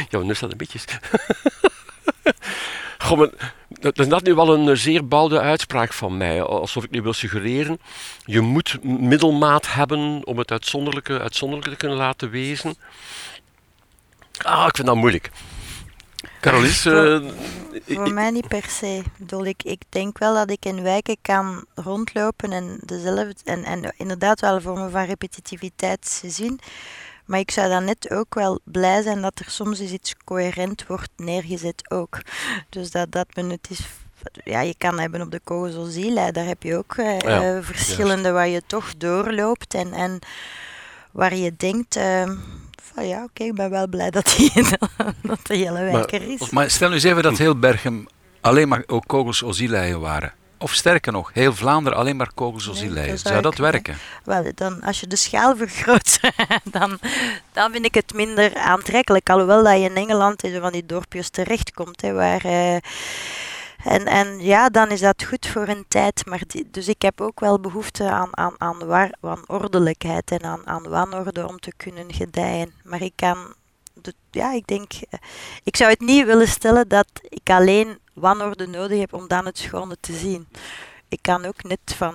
Jouw 0.08 0.22
neus 0.22 0.36
staat 0.36 0.50
een 0.50 0.56
beetje... 0.56 0.78
Goh, 2.98 3.18
maar, 3.18 3.28
dat 3.82 3.98
is 3.98 4.08
dat 4.08 4.22
nu 4.22 4.34
wel 4.34 4.54
een 4.54 4.76
zeer 4.76 5.08
bouwde 5.08 5.40
uitspraak 5.40 5.92
van 5.92 6.16
mij. 6.16 6.42
Alsof 6.42 6.84
ik 6.84 6.90
nu 6.90 7.02
wil 7.02 7.12
suggereren, 7.12 7.80
je 8.24 8.40
moet 8.40 8.78
middelmaat 8.82 9.74
hebben 9.74 10.26
om 10.26 10.38
het 10.38 10.50
uitzonderlijke 10.50 11.20
uitzonderlijke 11.20 11.70
te 11.70 11.76
kunnen 11.76 11.98
laten 11.98 12.30
wezen. 12.30 12.74
Ah, 14.42 14.66
ik 14.66 14.76
vind 14.76 14.86
dat 14.86 14.96
moeilijk. 14.96 15.30
Caroline? 16.40 16.72
Voor, 16.82 16.92
uh, 16.92 17.30
voor 17.86 18.12
mij 18.12 18.30
niet 18.30 18.48
per 18.48 18.64
se. 18.68 19.02
Bedoel, 19.18 19.44
ik, 19.44 19.62
ik 19.62 19.82
denk 19.88 20.18
wel 20.18 20.34
dat 20.34 20.50
ik 20.50 20.64
in 20.64 20.82
wijken 20.82 21.16
kan 21.22 21.64
rondlopen 21.74 22.52
en, 22.52 22.78
dezelfde, 22.84 23.34
en, 23.44 23.64
en 23.64 23.94
inderdaad 23.96 24.40
wel 24.40 24.60
vormen 24.60 24.90
van 24.90 25.04
repetitiviteit 25.04 26.22
zien. 26.26 26.60
Maar 27.32 27.40
ik 27.40 27.50
zou 27.50 27.68
dan 27.68 27.84
net 27.84 28.10
ook 28.10 28.34
wel 28.34 28.60
blij 28.64 29.02
zijn 29.02 29.20
dat 29.20 29.38
er 29.38 29.50
soms 29.50 29.80
eens 29.80 29.90
iets 29.90 30.14
coherent 30.24 30.86
wordt 30.86 31.10
neergezet 31.16 31.90
ook. 31.90 32.20
Dus 32.68 32.90
dat, 32.90 33.12
dat 33.12 33.26
men 33.34 33.50
het 33.50 33.66
is 33.70 33.80
ja, 34.44 34.60
je 34.60 34.74
kan 34.78 34.98
hebben 34.98 35.20
op 35.20 35.30
de 35.30 35.40
Kogelziel, 35.44 36.14
daar 36.14 36.44
heb 36.44 36.62
je 36.62 36.76
ook 36.76 36.96
uh, 36.96 37.18
ja, 37.18 37.62
verschillende 37.62 38.30
waar 38.30 38.48
je 38.48 38.62
toch 38.66 38.96
doorloopt 38.96 39.74
en, 39.74 39.92
en 39.92 40.18
waar 41.10 41.36
je 41.36 41.54
denkt, 41.56 41.96
uh, 41.96 42.30
van 42.82 43.06
ja, 43.06 43.22
oké, 43.22 43.44
ik 43.44 43.54
ben 43.54 43.70
wel 43.70 43.88
blij 43.88 44.10
dat, 44.10 44.34
die, 44.36 44.52
dat 45.22 45.46
de 45.46 45.56
hele 45.56 45.82
wijk 45.82 46.12
er 46.12 46.30
is. 46.30 46.50
Maar 46.50 46.70
stel 46.70 46.88
nu 46.88 46.94
eens 46.94 47.04
even 47.04 47.22
dat 47.22 47.38
heel 47.38 47.58
Berchem 47.58 48.06
alleen 48.40 48.68
maar 48.68 48.82
ook 48.86 49.04
kogels 49.06 49.42
ozieleien 49.42 50.00
waren. 50.00 50.32
Of 50.62 50.72
sterker 50.72 51.12
nog, 51.12 51.30
heel 51.32 51.52
Vlaanderen 51.52 51.98
alleen 51.98 52.16
maar 52.16 52.32
kogels. 52.34 52.80
Nee, 52.80 53.06
zou, 53.06 53.18
zou 53.18 53.42
dat 53.42 53.58
werken? 53.58 53.96
Wel, 54.24 54.44
dan, 54.54 54.82
als 54.82 55.00
je 55.00 55.06
de 55.06 55.16
schaal 55.16 55.56
vergroot, 55.56 56.20
dan, 56.78 56.98
dan 57.52 57.72
vind 57.72 57.84
ik 57.84 57.94
het 57.94 58.14
minder 58.14 58.54
aantrekkelijk. 58.56 59.30
Alhoewel 59.30 59.64
dat 59.64 59.78
je 59.78 59.84
in 59.84 59.96
Engeland 59.96 60.42
in 60.42 60.60
van 60.60 60.72
die 60.72 60.86
dorpjes 60.86 61.28
terechtkomt, 61.28 62.00
hè, 62.00 62.12
waar... 62.12 62.46
Uh, 62.46 62.76
en, 63.84 64.06
en 64.06 64.40
ja, 64.40 64.68
dan 64.68 64.90
is 64.90 65.00
dat 65.00 65.24
goed 65.24 65.46
voor 65.46 65.68
een 65.68 65.84
tijd. 65.88 66.26
Maar 66.26 66.42
die, 66.46 66.68
dus 66.70 66.88
ik 66.88 67.02
heb 67.02 67.20
ook 67.20 67.40
wel 67.40 67.60
behoefte 67.60 68.10
aan, 68.10 68.36
aan, 68.36 68.54
aan, 68.58 68.86
waar, 68.86 69.14
aan 69.20 69.48
ordelijkheid 69.48 70.30
en 70.30 70.42
aan, 70.42 70.66
aan 70.66 70.88
wanorde 70.88 71.48
om 71.48 71.58
te 71.58 71.72
kunnen 71.76 72.12
gedijen. 72.14 72.72
Maar 72.84 73.02
ik 73.02 73.12
kan, 73.16 73.54
ja, 74.30 74.52
ik 74.52 74.66
denk, 74.66 74.92
eh, 74.92 75.18
ik 75.64 75.76
zou 75.76 75.90
het 75.90 76.00
niet 76.00 76.26
willen 76.26 76.48
stellen 76.48 76.88
dat 76.88 77.08
ik 77.28 77.50
alleen 77.50 77.98
wanorde 78.12 78.66
nodig 78.66 78.98
heb 78.98 79.12
om 79.12 79.28
dan 79.28 79.46
het 79.46 79.58
schone 79.58 79.96
te 80.00 80.12
zien. 80.12 80.48
Ik 81.08 81.18
kan 81.22 81.44
ook 81.44 81.62
net 81.62 81.94
van 81.96 82.14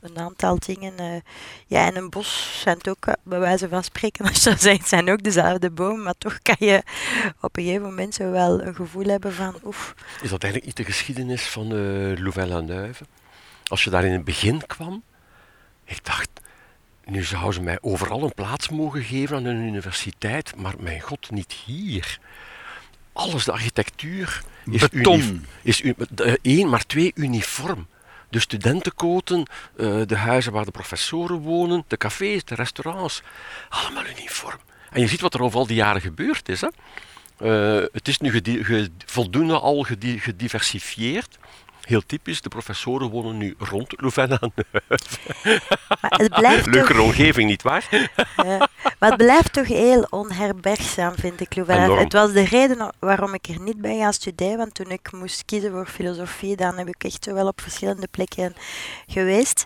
een 0.00 0.18
aantal 0.18 0.58
dingen. 0.58 0.92
Uh, 1.00 1.20
ja, 1.66 1.86
en 1.86 1.96
een 1.96 2.10
bos 2.10 2.60
zijn 2.62 2.76
het 2.76 2.88
ook, 2.88 3.06
uh, 3.06 3.14
bij 3.22 3.38
wijze 3.38 3.68
van 3.68 3.84
spreken, 3.84 4.24
als 4.28 4.42
je 4.42 4.56
zegt, 4.58 4.88
zijn 4.88 5.10
ook 5.10 5.22
dezelfde 5.22 5.70
bomen, 5.70 6.02
maar 6.02 6.18
toch 6.18 6.38
kan 6.42 6.56
je 6.58 6.82
op 7.40 7.56
een 7.56 7.64
gegeven 7.64 7.82
moment 7.82 8.14
zo 8.14 8.30
wel 8.30 8.62
een 8.62 8.74
gevoel 8.74 9.04
hebben 9.04 9.32
van 9.32 9.54
oef. 9.64 9.94
Is 10.22 10.30
dat 10.30 10.42
eigenlijk 10.42 10.64
niet 10.64 10.86
de 10.86 10.92
geschiedenis 10.92 11.42
van 11.42 11.72
uh, 11.72 12.18
Louvain-la-Neuve? 12.18 13.04
Als 13.64 13.84
je 13.84 13.90
daar 13.90 14.04
in 14.04 14.12
het 14.12 14.24
begin 14.24 14.66
kwam, 14.66 15.02
ik 15.84 16.04
dacht, 16.04 16.28
nu 17.04 17.22
zouden 17.22 17.54
ze 17.54 17.62
mij 17.62 17.78
overal 17.80 18.22
een 18.22 18.34
plaats 18.34 18.68
mogen 18.68 19.02
geven 19.02 19.36
aan 19.36 19.44
een 19.44 19.66
universiteit, 19.66 20.56
maar 20.56 20.74
mijn 20.78 21.00
god, 21.00 21.30
niet 21.30 21.52
hier. 21.52 22.18
Alles, 23.16 23.44
de 23.44 23.52
architectuur 23.52 24.42
is, 24.70 24.88
Beton. 24.88 25.46
is 25.62 25.82
één, 26.42 26.68
maar 26.68 26.86
twee 26.86 27.12
uniform 27.14 27.86
de 28.28 28.40
studentenkoten, 28.40 29.38
uh, 29.76 30.00
de 30.06 30.16
huizen 30.16 30.52
waar 30.52 30.64
de 30.64 30.70
professoren 30.70 31.38
wonen, 31.38 31.84
de 31.88 31.96
cafés, 31.96 32.44
de 32.44 32.54
restaurants. 32.54 33.22
Allemaal 33.68 34.06
uniform. 34.06 34.58
En 34.90 35.00
je 35.00 35.06
ziet 35.06 35.20
wat 35.20 35.34
er 35.34 35.42
over 35.42 35.58
al 35.58 35.66
die 35.66 35.76
jaren 35.76 36.00
gebeurd 36.00 36.48
is. 36.48 36.60
Hè? 36.60 36.68
Uh, 37.42 37.86
het 37.92 38.08
is 38.08 38.18
nu 38.18 38.42
voldoende 39.06 39.58
al 39.58 39.86
gediversifieerd. 40.18 41.38
Heel 41.86 42.06
typisch, 42.06 42.40
de 42.40 42.48
professoren 42.48 43.10
wonen 43.10 43.36
nu 43.36 43.54
rond 43.58 44.00
Louvain-la-Neuve. 44.00 44.82
Leuke 46.70 47.00
omgeving, 47.00 47.48
nietwaar? 47.48 48.10
Ja, 48.36 48.68
maar 48.98 49.10
het 49.10 49.16
blijft 49.16 49.52
toch 49.52 49.66
heel 49.66 50.06
onherbergzaam, 50.10 51.14
vind 51.14 51.40
ik, 51.40 51.56
Louvain. 51.56 51.90
Het 51.90 52.12
was 52.12 52.32
de 52.32 52.44
reden 52.44 52.92
waarom 52.98 53.34
ik 53.34 53.46
er 53.46 53.60
niet 53.60 53.80
bij 53.80 53.98
gaan 53.98 54.12
studeren, 54.12 54.56
want 54.56 54.74
toen 54.74 54.90
ik 54.90 55.12
moest 55.12 55.44
kiezen 55.44 55.70
voor 55.70 55.86
filosofie, 55.86 56.56
dan 56.56 56.78
heb 56.78 56.88
ik 56.88 57.04
echt 57.04 57.26
wel 57.26 57.46
op 57.46 57.60
verschillende 57.60 58.08
plekken 58.10 58.54
geweest 59.06 59.64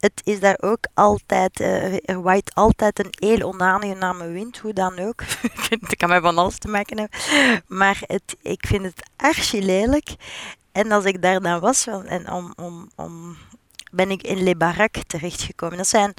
het 0.00 0.20
is 0.24 0.40
daar 0.40 0.58
ook 0.60 0.86
altijd, 0.94 1.60
uh, 1.60 1.94
er 2.04 2.22
waait 2.22 2.54
altijd 2.54 2.98
een 2.98 3.14
heel 3.18 3.42
onaangename 3.42 4.28
wind, 4.28 4.58
hoe 4.58 4.72
dan 4.72 4.98
ook. 4.98 5.22
het 5.80 5.96
kan 5.96 6.08
mij 6.08 6.20
van 6.20 6.38
alles 6.38 6.58
te 6.58 6.68
maken 6.68 6.98
hebben. 6.98 7.18
Maar 7.66 8.02
het, 8.06 8.36
ik 8.42 8.66
vind 8.66 8.82
het 8.82 9.10
archi 9.16 9.64
lelijk. 9.64 10.08
En 10.80 10.92
als 10.92 11.04
ik 11.04 11.22
daar 11.22 11.40
dan 11.40 11.60
was, 11.60 11.86
en 11.86 12.32
om, 12.32 12.52
om, 12.56 12.90
om, 12.96 13.36
ben 13.90 14.10
ik 14.10 14.22
in 14.22 14.42
Le 14.42 14.56
Barak 14.56 14.94
terechtgekomen. 15.06 15.76
Dat 15.76 15.88
zijn 15.88 16.14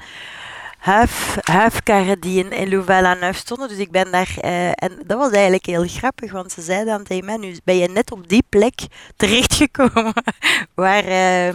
huif, 0.78 1.36
huifkarren 1.40 2.20
die 2.20 2.44
in, 2.44 2.52
in 2.52 2.68
Louvain-la-Neuve 2.68 3.38
stonden. 3.38 3.68
Dus 3.68 3.78
ik 3.78 3.90
ben 3.90 4.10
daar... 4.10 4.34
Uh, 4.44 4.68
en 4.68 5.02
dat 5.06 5.18
was 5.18 5.30
eigenlijk 5.30 5.66
heel 5.66 5.88
grappig, 5.88 6.32
want 6.32 6.52
ze 6.52 6.62
zeiden 6.62 6.86
dan 6.86 7.04
tegen 7.04 7.24
mij, 7.24 7.36
nu 7.36 7.56
ben 7.64 7.76
je 7.76 7.88
net 7.88 8.12
op 8.12 8.28
die 8.28 8.44
plek 8.48 8.80
terechtgekomen 9.16 10.12
waar... 10.74 11.04
Uh, 11.04 11.54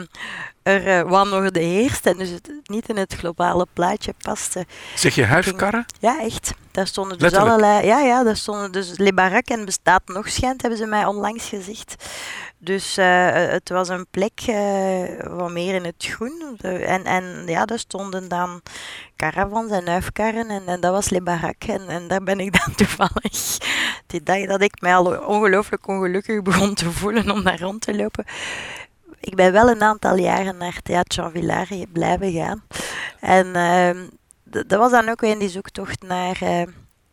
er 0.67 0.87
uh, 0.87 1.09
wanorde 1.09 1.59
heerst 1.59 2.05
en 2.05 2.17
dus 2.17 2.29
het 2.29 2.51
niet 2.63 2.89
in 2.89 2.97
het 2.97 3.13
globale 3.13 3.67
plaatje 3.73 4.13
paste. 4.17 4.65
Zeg 4.95 5.15
je 5.15 5.25
huifkarren? 5.25 5.85
Ja, 5.99 6.21
echt. 6.21 6.53
Daar 6.71 6.87
stonden 6.87 7.17
dus 7.17 7.33
allerlei... 7.33 7.85
Ja, 7.85 7.99
ja, 7.99 8.23
daar 8.23 8.37
stonden 8.37 8.71
dus 8.71 8.97
Le 8.97 9.13
Barak 9.13 9.47
en 9.47 9.65
bestaat 9.65 10.01
nog 10.05 10.29
schijnt, 10.29 10.61
hebben 10.61 10.79
ze 10.79 10.85
mij 10.85 11.05
onlangs 11.05 11.49
gezegd. 11.49 11.95
Dus 12.67 12.97
uh, 12.97 13.33
het 13.33 13.69
was 13.69 13.89
een 13.89 14.05
plek 14.11 14.41
uh, 14.49 15.23
wat 15.23 15.51
meer 15.51 15.75
in 15.75 15.85
het 15.85 15.95
groen. 15.97 16.57
En, 16.61 17.03
en 17.03 17.43
ja, 17.45 17.65
daar 17.65 17.79
stonden 17.79 18.27
dan 18.27 18.61
caravans 19.15 19.71
en 19.71 19.87
huifkarren 19.87 20.49
en, 20.49 20.81
dat 20.81 20.91
was 20.91 21.09
Le 21.09 21.21
Barak. 21.21 21.63
En, 21.63 22.07
daar 22.07 22.23
ben 22.23 22.39
ik 22.39 22.51
dan 22.65 22.75
toevallig 22.75 23.57
die 24.07 24.23
dag 24.23 24.45
dat 24.45 24.61
ik 24.61 24.81
mij 24.81 24.95
al 24.95 25.25
ongelooflijk 25.25 25.87
ongelukkig 25.87 26.41
begon 26.41 26.73
te 26.73 26.91
voelen 26.91 27.31
om 27.31 27.43
daar 27.43 27.59
rond 27.59 27.81
te 27.81 27.95
lopen. 27.95 28.25
Ik 29.19 29.35
ben 29.35 29.51
wel 29.51 29.69
een 29.69 29.81
aantal 29.81 30.17
jaren 30.17 30.57
naar 30.57 30.81
Theater 30.83 31.15
Jean 31.15 31.31
Villard 31.31 31.93
blijven 31.93 32.31
gaan. 32.31 32.63
En 33.19 33.47
uh, 33.47 34.07
dat 34.43 34.79
was 34.79 34.91
dan 34.91 35.09
ook 35.09 35.21
weer 35.21 35.31
in 35.31 35.39
die 35.39 35.49
zoektocht 35.49 36.01
naar 36.01 36.39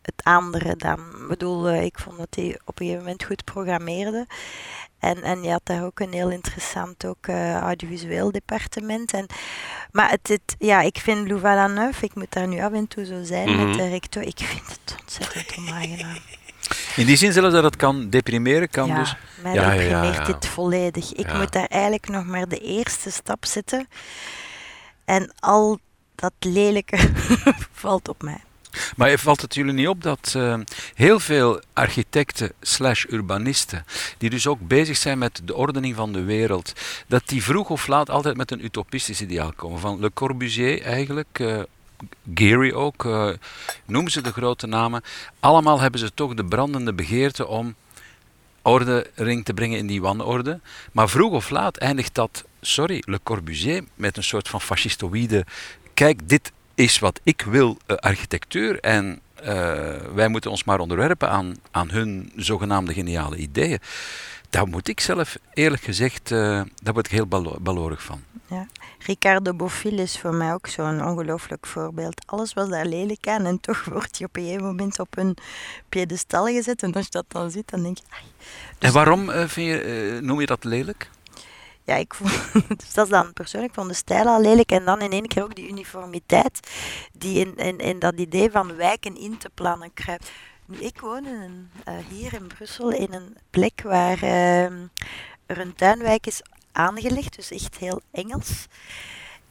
het 0.04 0.24
andere 0.24 0.76
dan. 0.76 0.98
Ik 0.98 1.28
bedoel, 1.28 1.70
uh, 1.70 1.82
ik 1.82 1.98
vond 1.98 2.18
dat 2.18 2.34
hij 2.34 2.60
op 2.64 2.80
een 2.80 2.86
gegeven 2.86 3.04
moment 3.04 3.24
goed 3.24 3.44
programmeerde. 3.44 4.26
En, 4.98 5.22
en 5.22 5.42
je 5.42 5.50
had 5.50 5.60
daar 5.64 5.84
ook 5.84 6.00
een 6.00 6.12
heel 6.12 6.30
interessant 6.30 7.06
ook, 7.06 7.26
uh, 7.26 7.56
audiovisueel 7.56 8.30
departement. 8.32 9.12
En, 9.12 9.26
maar 9.90 10.10
het, 10.10 10.28
het, 10.28 10.54
ja, 10.58 10.80
ik 10.80 10.98
vind 10.98 11.28
Louvain-la-Neuve, 11.28 12.04
ik 12.04 12.14
moet 12.14 12.32
daar 12.32 12.48
nu 12.48 12.60
af 12.60 12.72
en 12.72 12.88
toe 12.88 13.04
zo 13.04 13.22
zijn 13.22 13.48
mm 13.48 13.54
-hmm. 13.54 13.66
met 13.66 13.76
mhm. 13.76 13.84
de 13.84 13.90
rector, 13.90 14.22
ik 14.22 14.38
vind 14.38 14.68
het 14.68 14.96
ontzettend 15.00 15.58
onaangenaam. 15.58 16.18
In 16.96 17.06
die 17.06 17.16
zin 17.16 17.32
zelfs 17.32 17.52
dat 17.52 17.64
het 17.64 17.76
kan 17.76 18.10
deprimeren, 18.10 18.68
kan 18.68 18.86
ja, 18.86 18.98
dus... 18.98 19.16
mij 19.42 19.54
ja, 19.54 19.70
deprimeert 19.70 20.16
ja, 20.16 20.24
dit 20.24 20.46
volledig. 20.46 21.12
Ik 21.12 21.32
moet 21.32 21.52
daar 21.52 21.66
eigenlijk 21.66 22.08
nog 22.08 22.24
maar 22.24 22.48
de 22.48 22.58
eerste 22.58 23.10
stap 23.10 23.44
zetten. 23.44 23.88
En 25.04 25.32
al 25.38 25.78
dat 26.14 26.32
lelijke 26.38 26.98
valt 27.82 28.08
op 28.08 28.22
mij. 28.22 28.40
Maar 28.96 29.18
valt 29.18 29.40
het 29.40 29.54
jullie 29.54 29.72
niet 29.72 29.88
op 29.88 30.02
dat 30.02 30.34
uh, 30.36 30.58
heel 30.94 31.20
veel 31.20 31.60
architecten 31.72 32.52
slash 32.60 33.04
urbanisten, 33.08 33.84
die 34.18 34.30
dus 34.30 34.46
ook 34.46 34.60
bezig 34.60 34.96
zijn 34.96 35.18
met 35.18 35.40
de 35.44 35.54
ordening 35.54 35.94
van 35.94 36.12
de 36.12 36.22
wereld, 36.22 36.72
dat 37.06 37.22
die 37.26 37.42
vroeg 37.42 37.70
of 37.70 37.86
laat 37.86 38.10
altijd 38.10 38.36
met 38.36 38.50
een 38.50 38.64
utopistisch 38.64 39.20
ideaal 39.20 39.52
komen. 39.52 39.80
Van 39.80 40.00
Le 40.00 40.12
Corbusier 40.12 40.82
eigenlijk, 40.82 41.38
uh, 41.38 42.76
ook, 42.76 43.04
uh, 43.04 43.28
eh, 43.28 43.36
noem 43.84 44.08
ze 44.08 44.20
de 44.20 44.32
grote 44.32 44.66
namen. 44.66 45.02
Allemaal 45.40 45.80
hebben 45.80 46.00
ze 46.00 46.14
toch 46.14 46.34
de 46.34 46.44
brandende 46.44 46.92
begeerte 46.92 47.46
om 47.46 47.74
ordering 48.62 49.44
te 49.44 49.54
brengen 49.54 49.78
in 49.78 49.86
die 49.86 50.00
wanorde. 50.00 50.60
Maar 50.92 51.08
vroeg 51.08 51.32
of 51.32 51.50
laat 51.50 51.76
eindigt 51.76 52.14
dat, 52.14 52.44
sorry, 52.60 53.02
Le 53.06 53.20
Corbusier 53.22 53.84
met 53.94 54.16
een 54.16 54.22
soort 54.22 54.48
van 54.48 54.60
fascistoïde. 54.60 55.46
Kijk, 55.94 56.28
dit 56.28 56.52
is 56.74 56.98
wat 56.98 57.20
ik 57.22 57.42
wil, 57.42 57.78
uh, 57.86 57.96
architectuur. 57.96 58.80
En 58.80 59.20
uh, 59.40 59.46
wij 60.14 60.28
moeten 60.28 60.50
ons 60.50 60.64
maar 60.64 60.78
onderwerpen 60.78 61.30
aan, 61.30 61.56
aan 61.70 61.90
hun 61.90 62.32
zogenaamde 62.36 62.92
geniale 62.92 63.36
ideeën. 63.36 63.78
Daar 64.50 64.66
moet 64.66 64.88
ik 64.88 65.00
zelf 65.00 65.36
eerlijk 65.52 65.82
gezegd, 65.82 66.30
uh, 66.30 66.38
daar 66.82 66.92
word 66.92 67.06
ik 67.06 67.12
heel 67.12 67.26
balo 67.26 67.56
balorig 67.60 68.02
van. 68.02 68.22
Ja. 68.46 68.66
Ricardo 68.98 69.54
Bofill 69.54 69.98
is 69.98 70.18
voor 70.18 70.34
mij 70.34 70.52
ook 70.52 70.66
zo'n 70.66 71.04
ongelooflijk 71.04 71.66
voorbeeld. 71.66 72.22
Alles 72.26 72.52
was 72.52 72.68
daar 72.68 72.86
lelijk 72.86 73.26
aan 73.28 73.44
en 73.44 73.60
toch 73.60 73.84
wordt 73.84 74.18
je 74.18 74.24
op 74.24 74.36
een 74.36 74.42
gegeven 74.42 74.64
moment 74.64 74.98
op 74.98 75.16
een 75.16 75.36
piedestal 75.88 76.46
gezet. 76.46 76.82
En 76.82 76.92
als 76.92 77.04
je 77.04 77.10
dat 77.10 77.24
dan 77.28 77.50
ziet, 77.50 77.70
dan 77.70 77.82
denk 77.82 77.96
je... 77.96 78.04
Dus 78.78 78.88
en 78.88 78.92
waarom 78.92 79.30
vind 79.30 79.54
je, 79.54 80.12
uh, 80.14 80.22
noem 80.22 80.40
je 80.40 80.46
dat 80.46 80.64
lelijk? 80.64 81.10
Ja, 81.84 81.94
ik 81.94 82.14
vond, 82.14 82.52
dus 82.80 82.94
dat 82.94 83.04
is 83.04 83.10
dan 83.10 83.32
persoonlijk, 83.32 83.74
van 83.74 83.88
de 83.88 83.94
stijl 83.94 84.26
al 84.26 84.40
lelijk. 84.40 84.72
En 84.72 84.84
dan 84.84 85.00
in 85.00 85.10
één 85.10 85.26
keer 85.26 85.42
ook 85.42 85.54
die 85.54 85.68
uniformiteit 85.68 86.70
die 87.12 87.46
in, 87.46 87.56
in, 87.56 87.78
in 87.78 87.98
dat 87.98 88.14
idee 88.18 88.50
van 88.50 88.76
wijken 88.76 89.16
in 89.16 89.38
te 89.38 89.50
plannen 89.54 89.94
kruipt. 89.94 90.30
Ik 90.68 91.00
woon 91.00 91.26
in, 91.26 91.70
uh, 91.88 91.94
hier 92.08 92.34
in 92.34 92.46
Brussel 92.46 92.90
in 92.90 93.12
een 93.12 93.36
plek 93.50 93.82
waar 93.82 94.22
uh, 94.22 94.64
er 95.46 95.58
een 95.58 95.74
tuinwijk 95.74 96.26
is 96.26 96.42
aangelegd, 96.72 97.36
dus 97.36 97.50
echt 97.50 97.76
heel 97.76 98.00
Engels. 98.10 98.66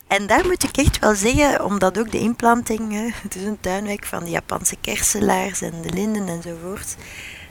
En 0.07 0.27
daar 0.27 0.45
moet 0.45 0.63
ik 0.63 0.77
echt 0.77 0.99
wel 0.99 1.15
zeggen, 1.15 1.65
omdat 1.65 1.97
ook 1.97 2.11
de 2.11 2.19
inplanting, 2.19 3.11
het 3.23 3.35
is 3.35 3.43
een 3.43 3.59
tuinwijk 3.59 4.05
van 4.05 4.23
de 4.23 4.29
Japanse 4.29 4.75
kerselaars 4.81 5.61
en 5.61 5.81
de 5.81 5.89
linden 5.89 6.27
enzovoort, 6.27 6.95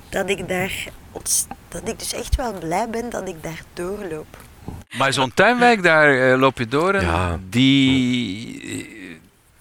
dat 0.09 0.31
ik 0.31 0.49
daar, 0.49 0.89
dat 1.69 1.89
ik 1.89 1.99
dus 1.99 2.13
echt 2.13 2.37
wel 2.37 2.59
blij 2.59 2.91
ben 2.91 3.11
dat 3.11 3.29
ik 3.29 3.43
daar 3.43 3.63
doorloop. 3.73 4.37
Maar 4.99 5.13
zo'n 5.13 5.35
tuinwijk, 5.35 5.83
daar 5.83 6.33
uh, 6.33 6.39
loop 6.39 6.59
je 6.59 6.69
door 6.69 6.95
en 6.95 7.05
ja. 7.05 7.39
die 7.49 9.01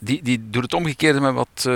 die, 0.04 0.22
die 0.24 0.50
doet 0.50 0.64
het 0.64 0.74
omgekeerde 0.74 1.20
met 1.20 1.34
wat 1.34 1.48
uh, 1.68 1.74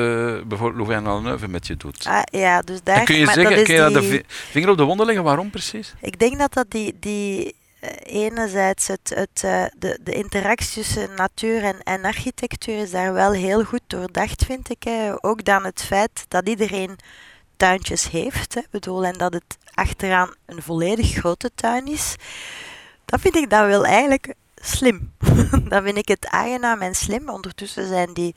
bijvoorbeeld 0.48 0.75
Louvain-la-Neuve 0.75 1.48
met 1.48 1.67
je 1.67 1.77
doet. 1.77 2.05
Ah, 2.08 2.22
ja, 2.32 2.62
dus 2.62 2.84
daar... 2.84 2.98
En 2.98 3.05
kun 3.05 3.15
je, 3.15 3.25
zeggen, 3.25 3.63
kun 3.63 3.75
je 3.75 4.00
die... 4.00 4.10
de 4.10 4.24
vinger 4.27 4.70
op 4.70 4.77
de 4.77 4.84
wonden 4.84 5.05
leggen? 5.05 5.24
Waarom 5.24 5.50
precies? 5.50 5.94
Ik 6.01 6.20
denk 6.20 6.38
dat 6.38 6.53
dat 6.53 6.65
die, 6.72 6.96
die 7.00 7.55
enerzijds 8.03 8.88
het, 8.88 9.12
het, 9.15 9.39
de, 9.79 10.00
de 10.03 10.13
interactie 10.13 10.84
tussen 10.84 11.10
natuur 11.15 11.63
en, 11.63 11.75
en 11.84 12.05
architectuur 12.05 12.77
is 12.77 12.91
daar 12.91 13.13
wel 13.13 13.32
heel 13.32 13.63
goed 13.63 13.82
doordacht, 13.88 14.46
vind 14.46 14.70
ik. 14.70 14.84
Hè. 14.84 15.24
Ook 15.24 15.44
dan 15.44 15.65
het 15.65 15.84
feit 15.84 16.25
dat 16.27 16.50
iedereen 16.50 16.98
tuintjes 17.58 18.10
heeft. 18.10 18.53
Hè. 18.53 18.62
Bedoel, 18.72 19.05
en 19.05 19.17
dat 19.17 19.34
het 19.34 19.58
achteraan 19.74 20.34
een 20.46 20.62
volledig 20.62 21.13
grote 21.13 21.51
tuin 21.55 21.88
is. 21.88 22.15
Dat 23.05 23.21
vind 23.21 23.35
ik 23.35 23.50
dan 23.50 23.67
wel 23.67 23.85
eigenlijk 23.85 24.33
slim. 24.55 25.13
dan 25.69 25.83
vind 25.83 25.97
ik 25.97 26.07
het 26.07 26.27
aangenaam 26.27 26.81
en 26.81 26.95
slim. 26.95 27.29
Ondertussen 27.29 27.88
zijn 27.88 28.13
die 28.13 28.35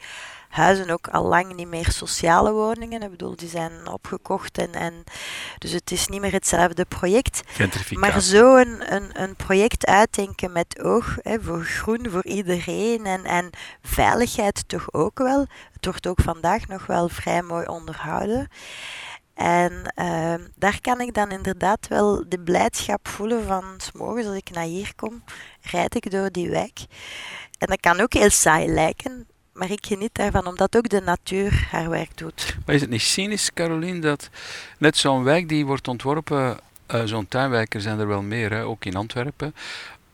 huizen 0.49 0.91
ook 0.91 1.09
al 1.09 1.25
lang 1.25 1.55
niet 1.55 1.69
meer 1.69 1.91
sociale 1.91 2.53
woningen. 2.53 3.03
Ik 3.03 3.11
bedoel, 3.11 3.37
die 3.37 3.49
zijn 3.49 3.89
opgekocht 3.89 4.59
en, 4.59 4.73
en 4.73 5.05
dus 5.59 5.73
het 5.73 5.91
is 5.91 6.07
niet 6.09 6.21
meer 6.21 6.33
hetzelfde 6.33 6.85
project. 6.85 7.41
Maar 8.01 8.21
zo 8.21 8.57
een, 8.57 8.95
een, 8.95 9.23
een 9.23 9.37
project 9.37 9.87
uitdenken 9.87 10.53
met 10.53 10.83
oog 10.83 11.17
hè, 11.23 11.41
voor 11.41 11.65
groen 11.65 12.07
voor 12.11 12.25
iedereen 12.25 13.07
en, 13.07 13.25
en 13.25 13.51
veiligheid 13.83 14.69
toch 14.69 14.93
ook 14.93 15.19
wel. 15.19 15.47
Het 15.73 15.85
wordt 15.85 16.07
ook 16.07 16.21
vandaag 16.21 16.67
nog 16.67 16.87
wel 16.87 17.09
vrij 17.09 17.43
mooi 17.43 17.67
onderhouden. 17.67 18.49
En 19.39 19.93
uh, 19.97 20.35
daar 20.57 20.81
kan 20.81 21.01
ik 21.01 21.15
dan 21.15 21.31
inderdaad 21.31 21.89
wel 21.89 22.25
de 22.29 22.39
blijdschap 22.39 23.09
voelen 23.09 23.45
van 23.45 23.65
als 23.99 24.37
ik 24.37 24.51
naar 24.51 24.65
hier 24.65 24.93
kom, 24.97 25.23
rijd 25.63 25.95
ik 25.95 26.11
door 26.11 26.31
die 26.31 26.51
wijk. 26.51 26.79
En 27.59 27.67
dat 27.67 27.81
kan 27.81 28.01
ook 28.01 28.13
heel 28.13 28.31
saai 28.31 28.69
lijken, 28.69 29.27
maar 29.53 29.71
ik 29.71 29.87
geniet 29.87 30.15
daarvan 30.15 30.47
omdat 30.47 30.77
ook 30.77 30.89
de 30.89 31.01
natuur 31.01 31.69
haar 31.71 31.91
werk 31.91 32.17
doet. 32.17 32.57
Maar 32.67 32.75
is 32.75 32.81
het 32.81 32.91
niet 32.91 33.03
cynisch, 33.03 33.53
Caroline, 33.55 33.99
dat 33.99 34.31
net 34.79 34.97
zo'n 34.97 35.23
wijk 35.23 35.49
die 35.49 35.67
wordt 35.67 35.89
ontworpen, 35.89 36.59
uh, 36.95 37.03
zo'n 37.05 37.29
tuinwijker 37.29 37.81
zijn 37.81 37.99
er 37.99 38.09
wel 38.09 38.23
meer, 38.23 38.51
hè, 38.51 38.65
ook 38.65 38.85
in 38.85 38.97
Antwerpen, 38.97 39.55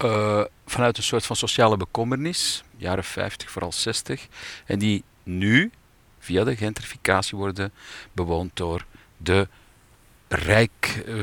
uh, 0.05 0.44
vanuit 0.66 0.96
een 0.96 1.03
soort 1.03 1.27
van 1.27 1.37
sociale 1.37 1.77
bekommernis, 1.77 2.64
jaren 2.77 3.05
50, 3.05 3.51
vooral 3.51 3.72
60, 3.72 4.27
en 4.66 4.79
die 4.79 5.05
nu 5.22 5.70
via 6.18 6.44
de 6.44 6.57
gentrificatie 6.57 7.38
worden 7.38 7.72
bewoond 8.12 8.51
door 8.55 8.85
de 9.24 9.48
rijk, 10.28 11.02
eh, 11.06 11.14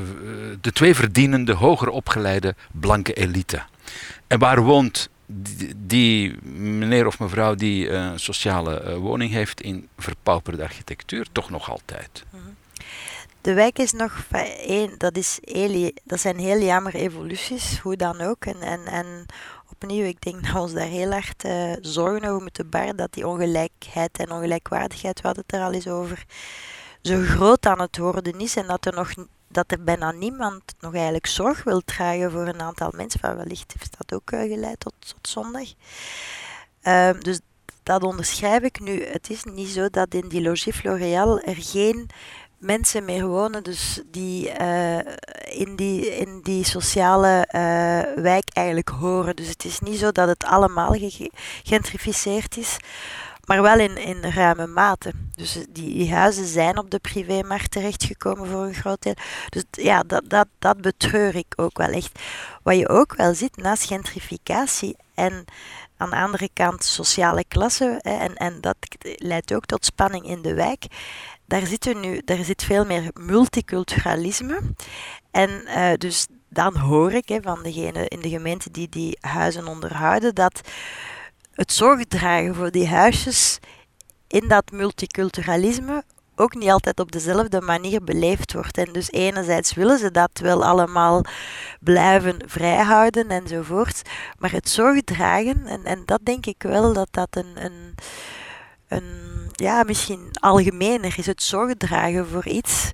de 0.62 0.72
twee 0.72 0.96
verdienende, 0.96 1.54
hoger 1.54 1.90
opgeleide 1.90 2.56
blanke 2.72 3.14
elite. 3.14 3.64
En 4.28 4.40
waar 4.40 4.62
woont 4.62 5.10
die, 5.76 6.44
meneer 6.44 7.08
of 7.08 7.20
mevrouw 7.20 7.56
die 7.56 7.90
een 7.90 8.20
sociale 8.20 8.84
uh, 8.84 8.96
woning 8.96 9.32
heeft 9.32 9.62
in 9.62 9.88
verpauperde 9.98 10.64
architectuur? 10.64 11.26
Toch 11.32 11.50
nog 11.50 11.70
altijd. 11.70 12.24
Mhm. 12.30 12.42
De 13.42 13.54
wijk 13.54 13.80
is 13.80 13.92
nog 13.92 14.28
dat, 14.98 15.18
is 15.18 15.40
heel, 15.42 15.92
dat 16.04 16.20
zijn 16.20 16.38
heel 16.38 16.62
jammer 16.62 16.96
evoluties, 16.96 17.80
hoe 17.80 17.96
dan 17.96 18.22
ook. 18.22 18.46
En, 18.46 18.62
en, 18.62 18.86
en 18.86 19.26
opnieuw, 19.70 20.06
ik 20.06 20.22
denk 20.22 20.44
dat 20.44 20.54
we 20.54 20.60
ons 20.60 20.74
daar 20.74 20.88
heel 20.88 21.12
uh, 21.46 21.74
zorgen 21.82 22.30
over 22.30 22.42
moeten 22.42 22.70
baren, 22.70 22.96
dat 22.96 23.14
die 23.14 23.28
ongelijkheid 23.28 24.18
en 24.18 24.32
ongelijkwaardigheid, 24.32 25.22
we 25.22 25.28
hadden 25.28 25.44
het 25.48 25.56
er 25.56 25.66
al 25.66 25.74
eens 25.74 25.88
over, 25.88 26.24
zo 27.02 27.22
groot 27.22 27.66
aan 27.66 27.82
het 27.82 27.98
worden 27.98 28.40
is 28.40 28.56
en 28.56 28.68
dat 28.68 28.86
er 28.86 28.94
nog 28.94 29.14
dat 29.52 29.72
er 29.72 29.84
bijna 29.84 30.12
niemand 30.12 30.62
nog 30.80 30.94
eigenlijk 30.94 31.28
zorg 31.28 31.64
wil 31.64 31.82
dragen 31.86 32.32
voor 32.32 32.48
een 32.48 32.62
aantal 32.62 32.92
mensen. 32.96 33.20
Van 33.20 33.36
wellicht 33.36 33.74
heeft 33.78 33.96
dat 33.98 34.14
ook 34.14 34.32
uh, 34.32 34.42
geleid 34.42 34.80
tot, 34.80 35.16
zondag. 35.22 35.68
Uh, 36.84 37.10
dus 37.20 37.40
dat 37.84 38.04
onderschrijf 38.04 38.62
ik 38.62 38.80
nu. 38.80 39.04
Het 39.04 39.30
is 39.30 39.44
niet 39.44 39.70
zo 39.70 39.90
dat 39.90 40.14
in 40.14 40.28
die 40.28 40.42
Logis 40.42 40.76
Floreal 40.76 41.40
er 41.40 41.56
geen 41.56 42.10
mensen 42.58 43.06
meer 43.06 43.28
wonen, 43.28 43.64
dus 43.64 44.02
die 44.12 44.60
uh, 44.62 44.98
in, 45.44 45.76
die 45.76 46.18
in 46.18 46.40
die 46.42 46.66
sociale 46.66 47.48
uh, 47.56 48.24
wijk 48.24 48.50
eigenlijk 48.54 48.90
horen. 48.90 49.36
Dus 49.36 49.48
het 49.48 49.66
is 49.66 49.80
niet 49.80 50.00
zo 50.00 50.12
dat 50.12 50.28
het 50.28 50.44
allemaal 50.44 50.96
gegentrificeerd 50.98 52.58
is 52.58 52.78
maar 53.46 53.62
wel 53.62 53.80
in, 53.80 53.98
in 53.98 54.24
ruime 54.24 54.68
mate. 54.68 55.12
Dus 55.36 55.54
die, 55.70 55.94
die 55.94 56.14
huizen 56.14 56.46
zijn 56.46 56.78
op 56.78 56.92
de 56.92 57.00
privémarkt 57.00 57.72
terechtgekomen 57.72 58.48
voor 58.48 58.64
een 58.64 58.74
groot 58.74 59.02
deel. 59.02 59.16
Dus 59.50 59.64
ja, 59.72 60.04
dat, 60.04 60.30
dat, 60.30 60.48
dat 60.60 60.82
betreur 60.82 61.36
ik 61.36 61.54
ook 61.56 61.78
wel 61.78 61.90
echt. 61.90 62.20
Wat 62.64 62.78
je 62.78 62.90
ook 62.90 63.16
wel 63.16 63.34
ziet 63.34 63.58
naast 63.58 63.84
gentrificatie 63.84 64.96
en 65.14 65.46
aan 65.98 66.10
de 66.10 66.16
andere 66.16 66.50
kant 66.54 66.84
sociale 66.84 67.44
klasse, 67.48 68.00
en, 68.02 68.36
en 68.36 68.62
dat 68.62 68.76
leidt 69.02 69.54
ook 69.54 69.66
tot 69.66 69.86
spanning 69.86 70.26
in 70.26 70.42
de 70.42 70.54
wijk. 70.54 70.86
Daar 71.46 71.66
zit, 71.66 71.96
nu, 72.02 72.22
daar 72.26 72.44
zit 72.44 72.64
veel 72.64 72.86
meer 72.86 73.12
multiculturalisme. 73.14 74.62
En 75.32 75.50
uh, 75.66 75.94
dus 75.98 76.28
dan 76.50 76.78
hoor 76.78 77.12
ik 77.12 77.30
hè, 77.30 77.38
van 77.42 77.64
degene 77.64 78.08
in 78.08 78.20
de 78.20 78.30
gemeente 78.30 78.72
die 78.72 78.90
die 78.90 79.18
huizen 79.22 79.68
onderhouden 79.68 80.36
dat 80.36 80.62
het 81.54 81.72
zorg 81.74 82.06
dragen 82.06 82.56
voor 82.56 82.72
die 82.72 82.88
huisjes 82.88 83.60
in 84.28 84.48
dat 84.48 84.72
multiculturalisme 84.72 86.04
ook 86.36 86.56
niet 86.56 86.70
altijd 86.70 87.00
op 87.00 87.12
dezelfde 87.12 87.62
manier 87.62 88.04
beleefd 88.04 88.54
wordt. 88.54 88.78
En 88.78 88.94
dus 88.94 89.12
enerzijds 89.12 89.74
willen 89.74 90.00
ze 90.00 90.12
dat 90.12 90.40
wel 90.42 90.66
allemaal 90.66 91.24
blijven 91.80 92.38
vrijhouden 92.46 93.30
enzovoort, 93.30 94.02
maar 94.38 94.52
het 94.52 94.70
zorg 94.70 95.02
dragen, 95.02 95.66
en, 95.66 95.86
en 95.86 96.04
dat 96.06 96.20
denk 96.24 96.46
ik 96.46 96.64
wel 96.64 96.94
dat 96.94 97.08
dat 97.12 97.28
een, 97.32 97.66
een, 97.66 97.96
een 98.88 99.04
ja, 99.52 99.84
misschien 99.84 100.28
algemener 100.32 101.18
is, 101.18 101.26
het 101.26 101.44
zorg 101.44 101.74
dragen 101.78 102.28
voor 102.28 102.48
iets. 102.48 102.92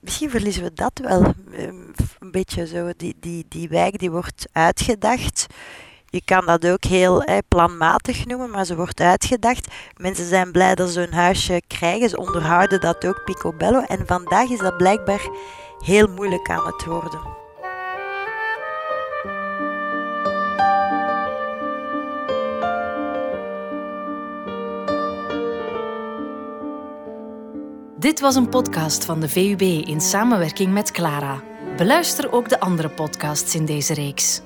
Misschien 0.00 0.30
verliezen 0.30 0.62
we 0.62 0.72
dat 0.72 0.98
wel 1.02 1.34
ehm, 1.52 1.76
een 2.18 2.30
beetje 2.30 2.66
zo. 2.66 2.90
Die, 2.96 3.16
die, 3.20 3.46
die 3.48 3.68
wijk 3.68 3.98
die 3.98 4.10
wordt 4.10 4.48
uitgedacht 4.52 5.46
je 6.10 6.22
kan 6.24 6.46
dat 6.46 6.66
ook 6.66 6.84
heel 6.84 7.24
planmatig 7.48 8.26
noemen, 8.26 8.50
maar 8.50 8.64
ze 8.64 8.76
wordt 8.76 9.00
uitgedacht. 9.00 9.68
Mensen 9.96 10.26
zijn 10.26 10.52
blij 10.52 10.74
dat 10.74 10.90
ze 10.90 11.00
hun 11.00 11.12
huisje 11.12 11.62
krijgen. 11.66 12.08
Ze 12.08 12.18
onderhouden 12.18 12.80
dat 12.80 13.06
ook 13.06 13.24
picobello. 13.24 13.80
En 13.80 14.06
vandaag 14.06 14.48
is 14.48 14.58
dat 14.58 14.76
blijkbaar 14.76 15.28
heel 15.84 16.06
moeilijk 16.06 16.50
aan 16.50 16.66
het 16.66 16.84
worden. 16.84 17.36
Dit 27.98 28.20
was 28.20 28.34
een 28.34 28.48
podcast 28.48 29.04
van 29.04 29.20
de 29.20 29.28
VUB 29.28 29.60
in 29.60 30.00
samenwerking 30.00 30.72
met 30.72 30.90
Clara. 30.90 31.42
Beluister 31.76 32.32
ook 32.32 32.48
de 32.48 32.60
andere 32.60 32.88
podcasts 32.88 33.54
in 33.54 33.64
deze 33.64 33.94
reeks. 33.94 34.40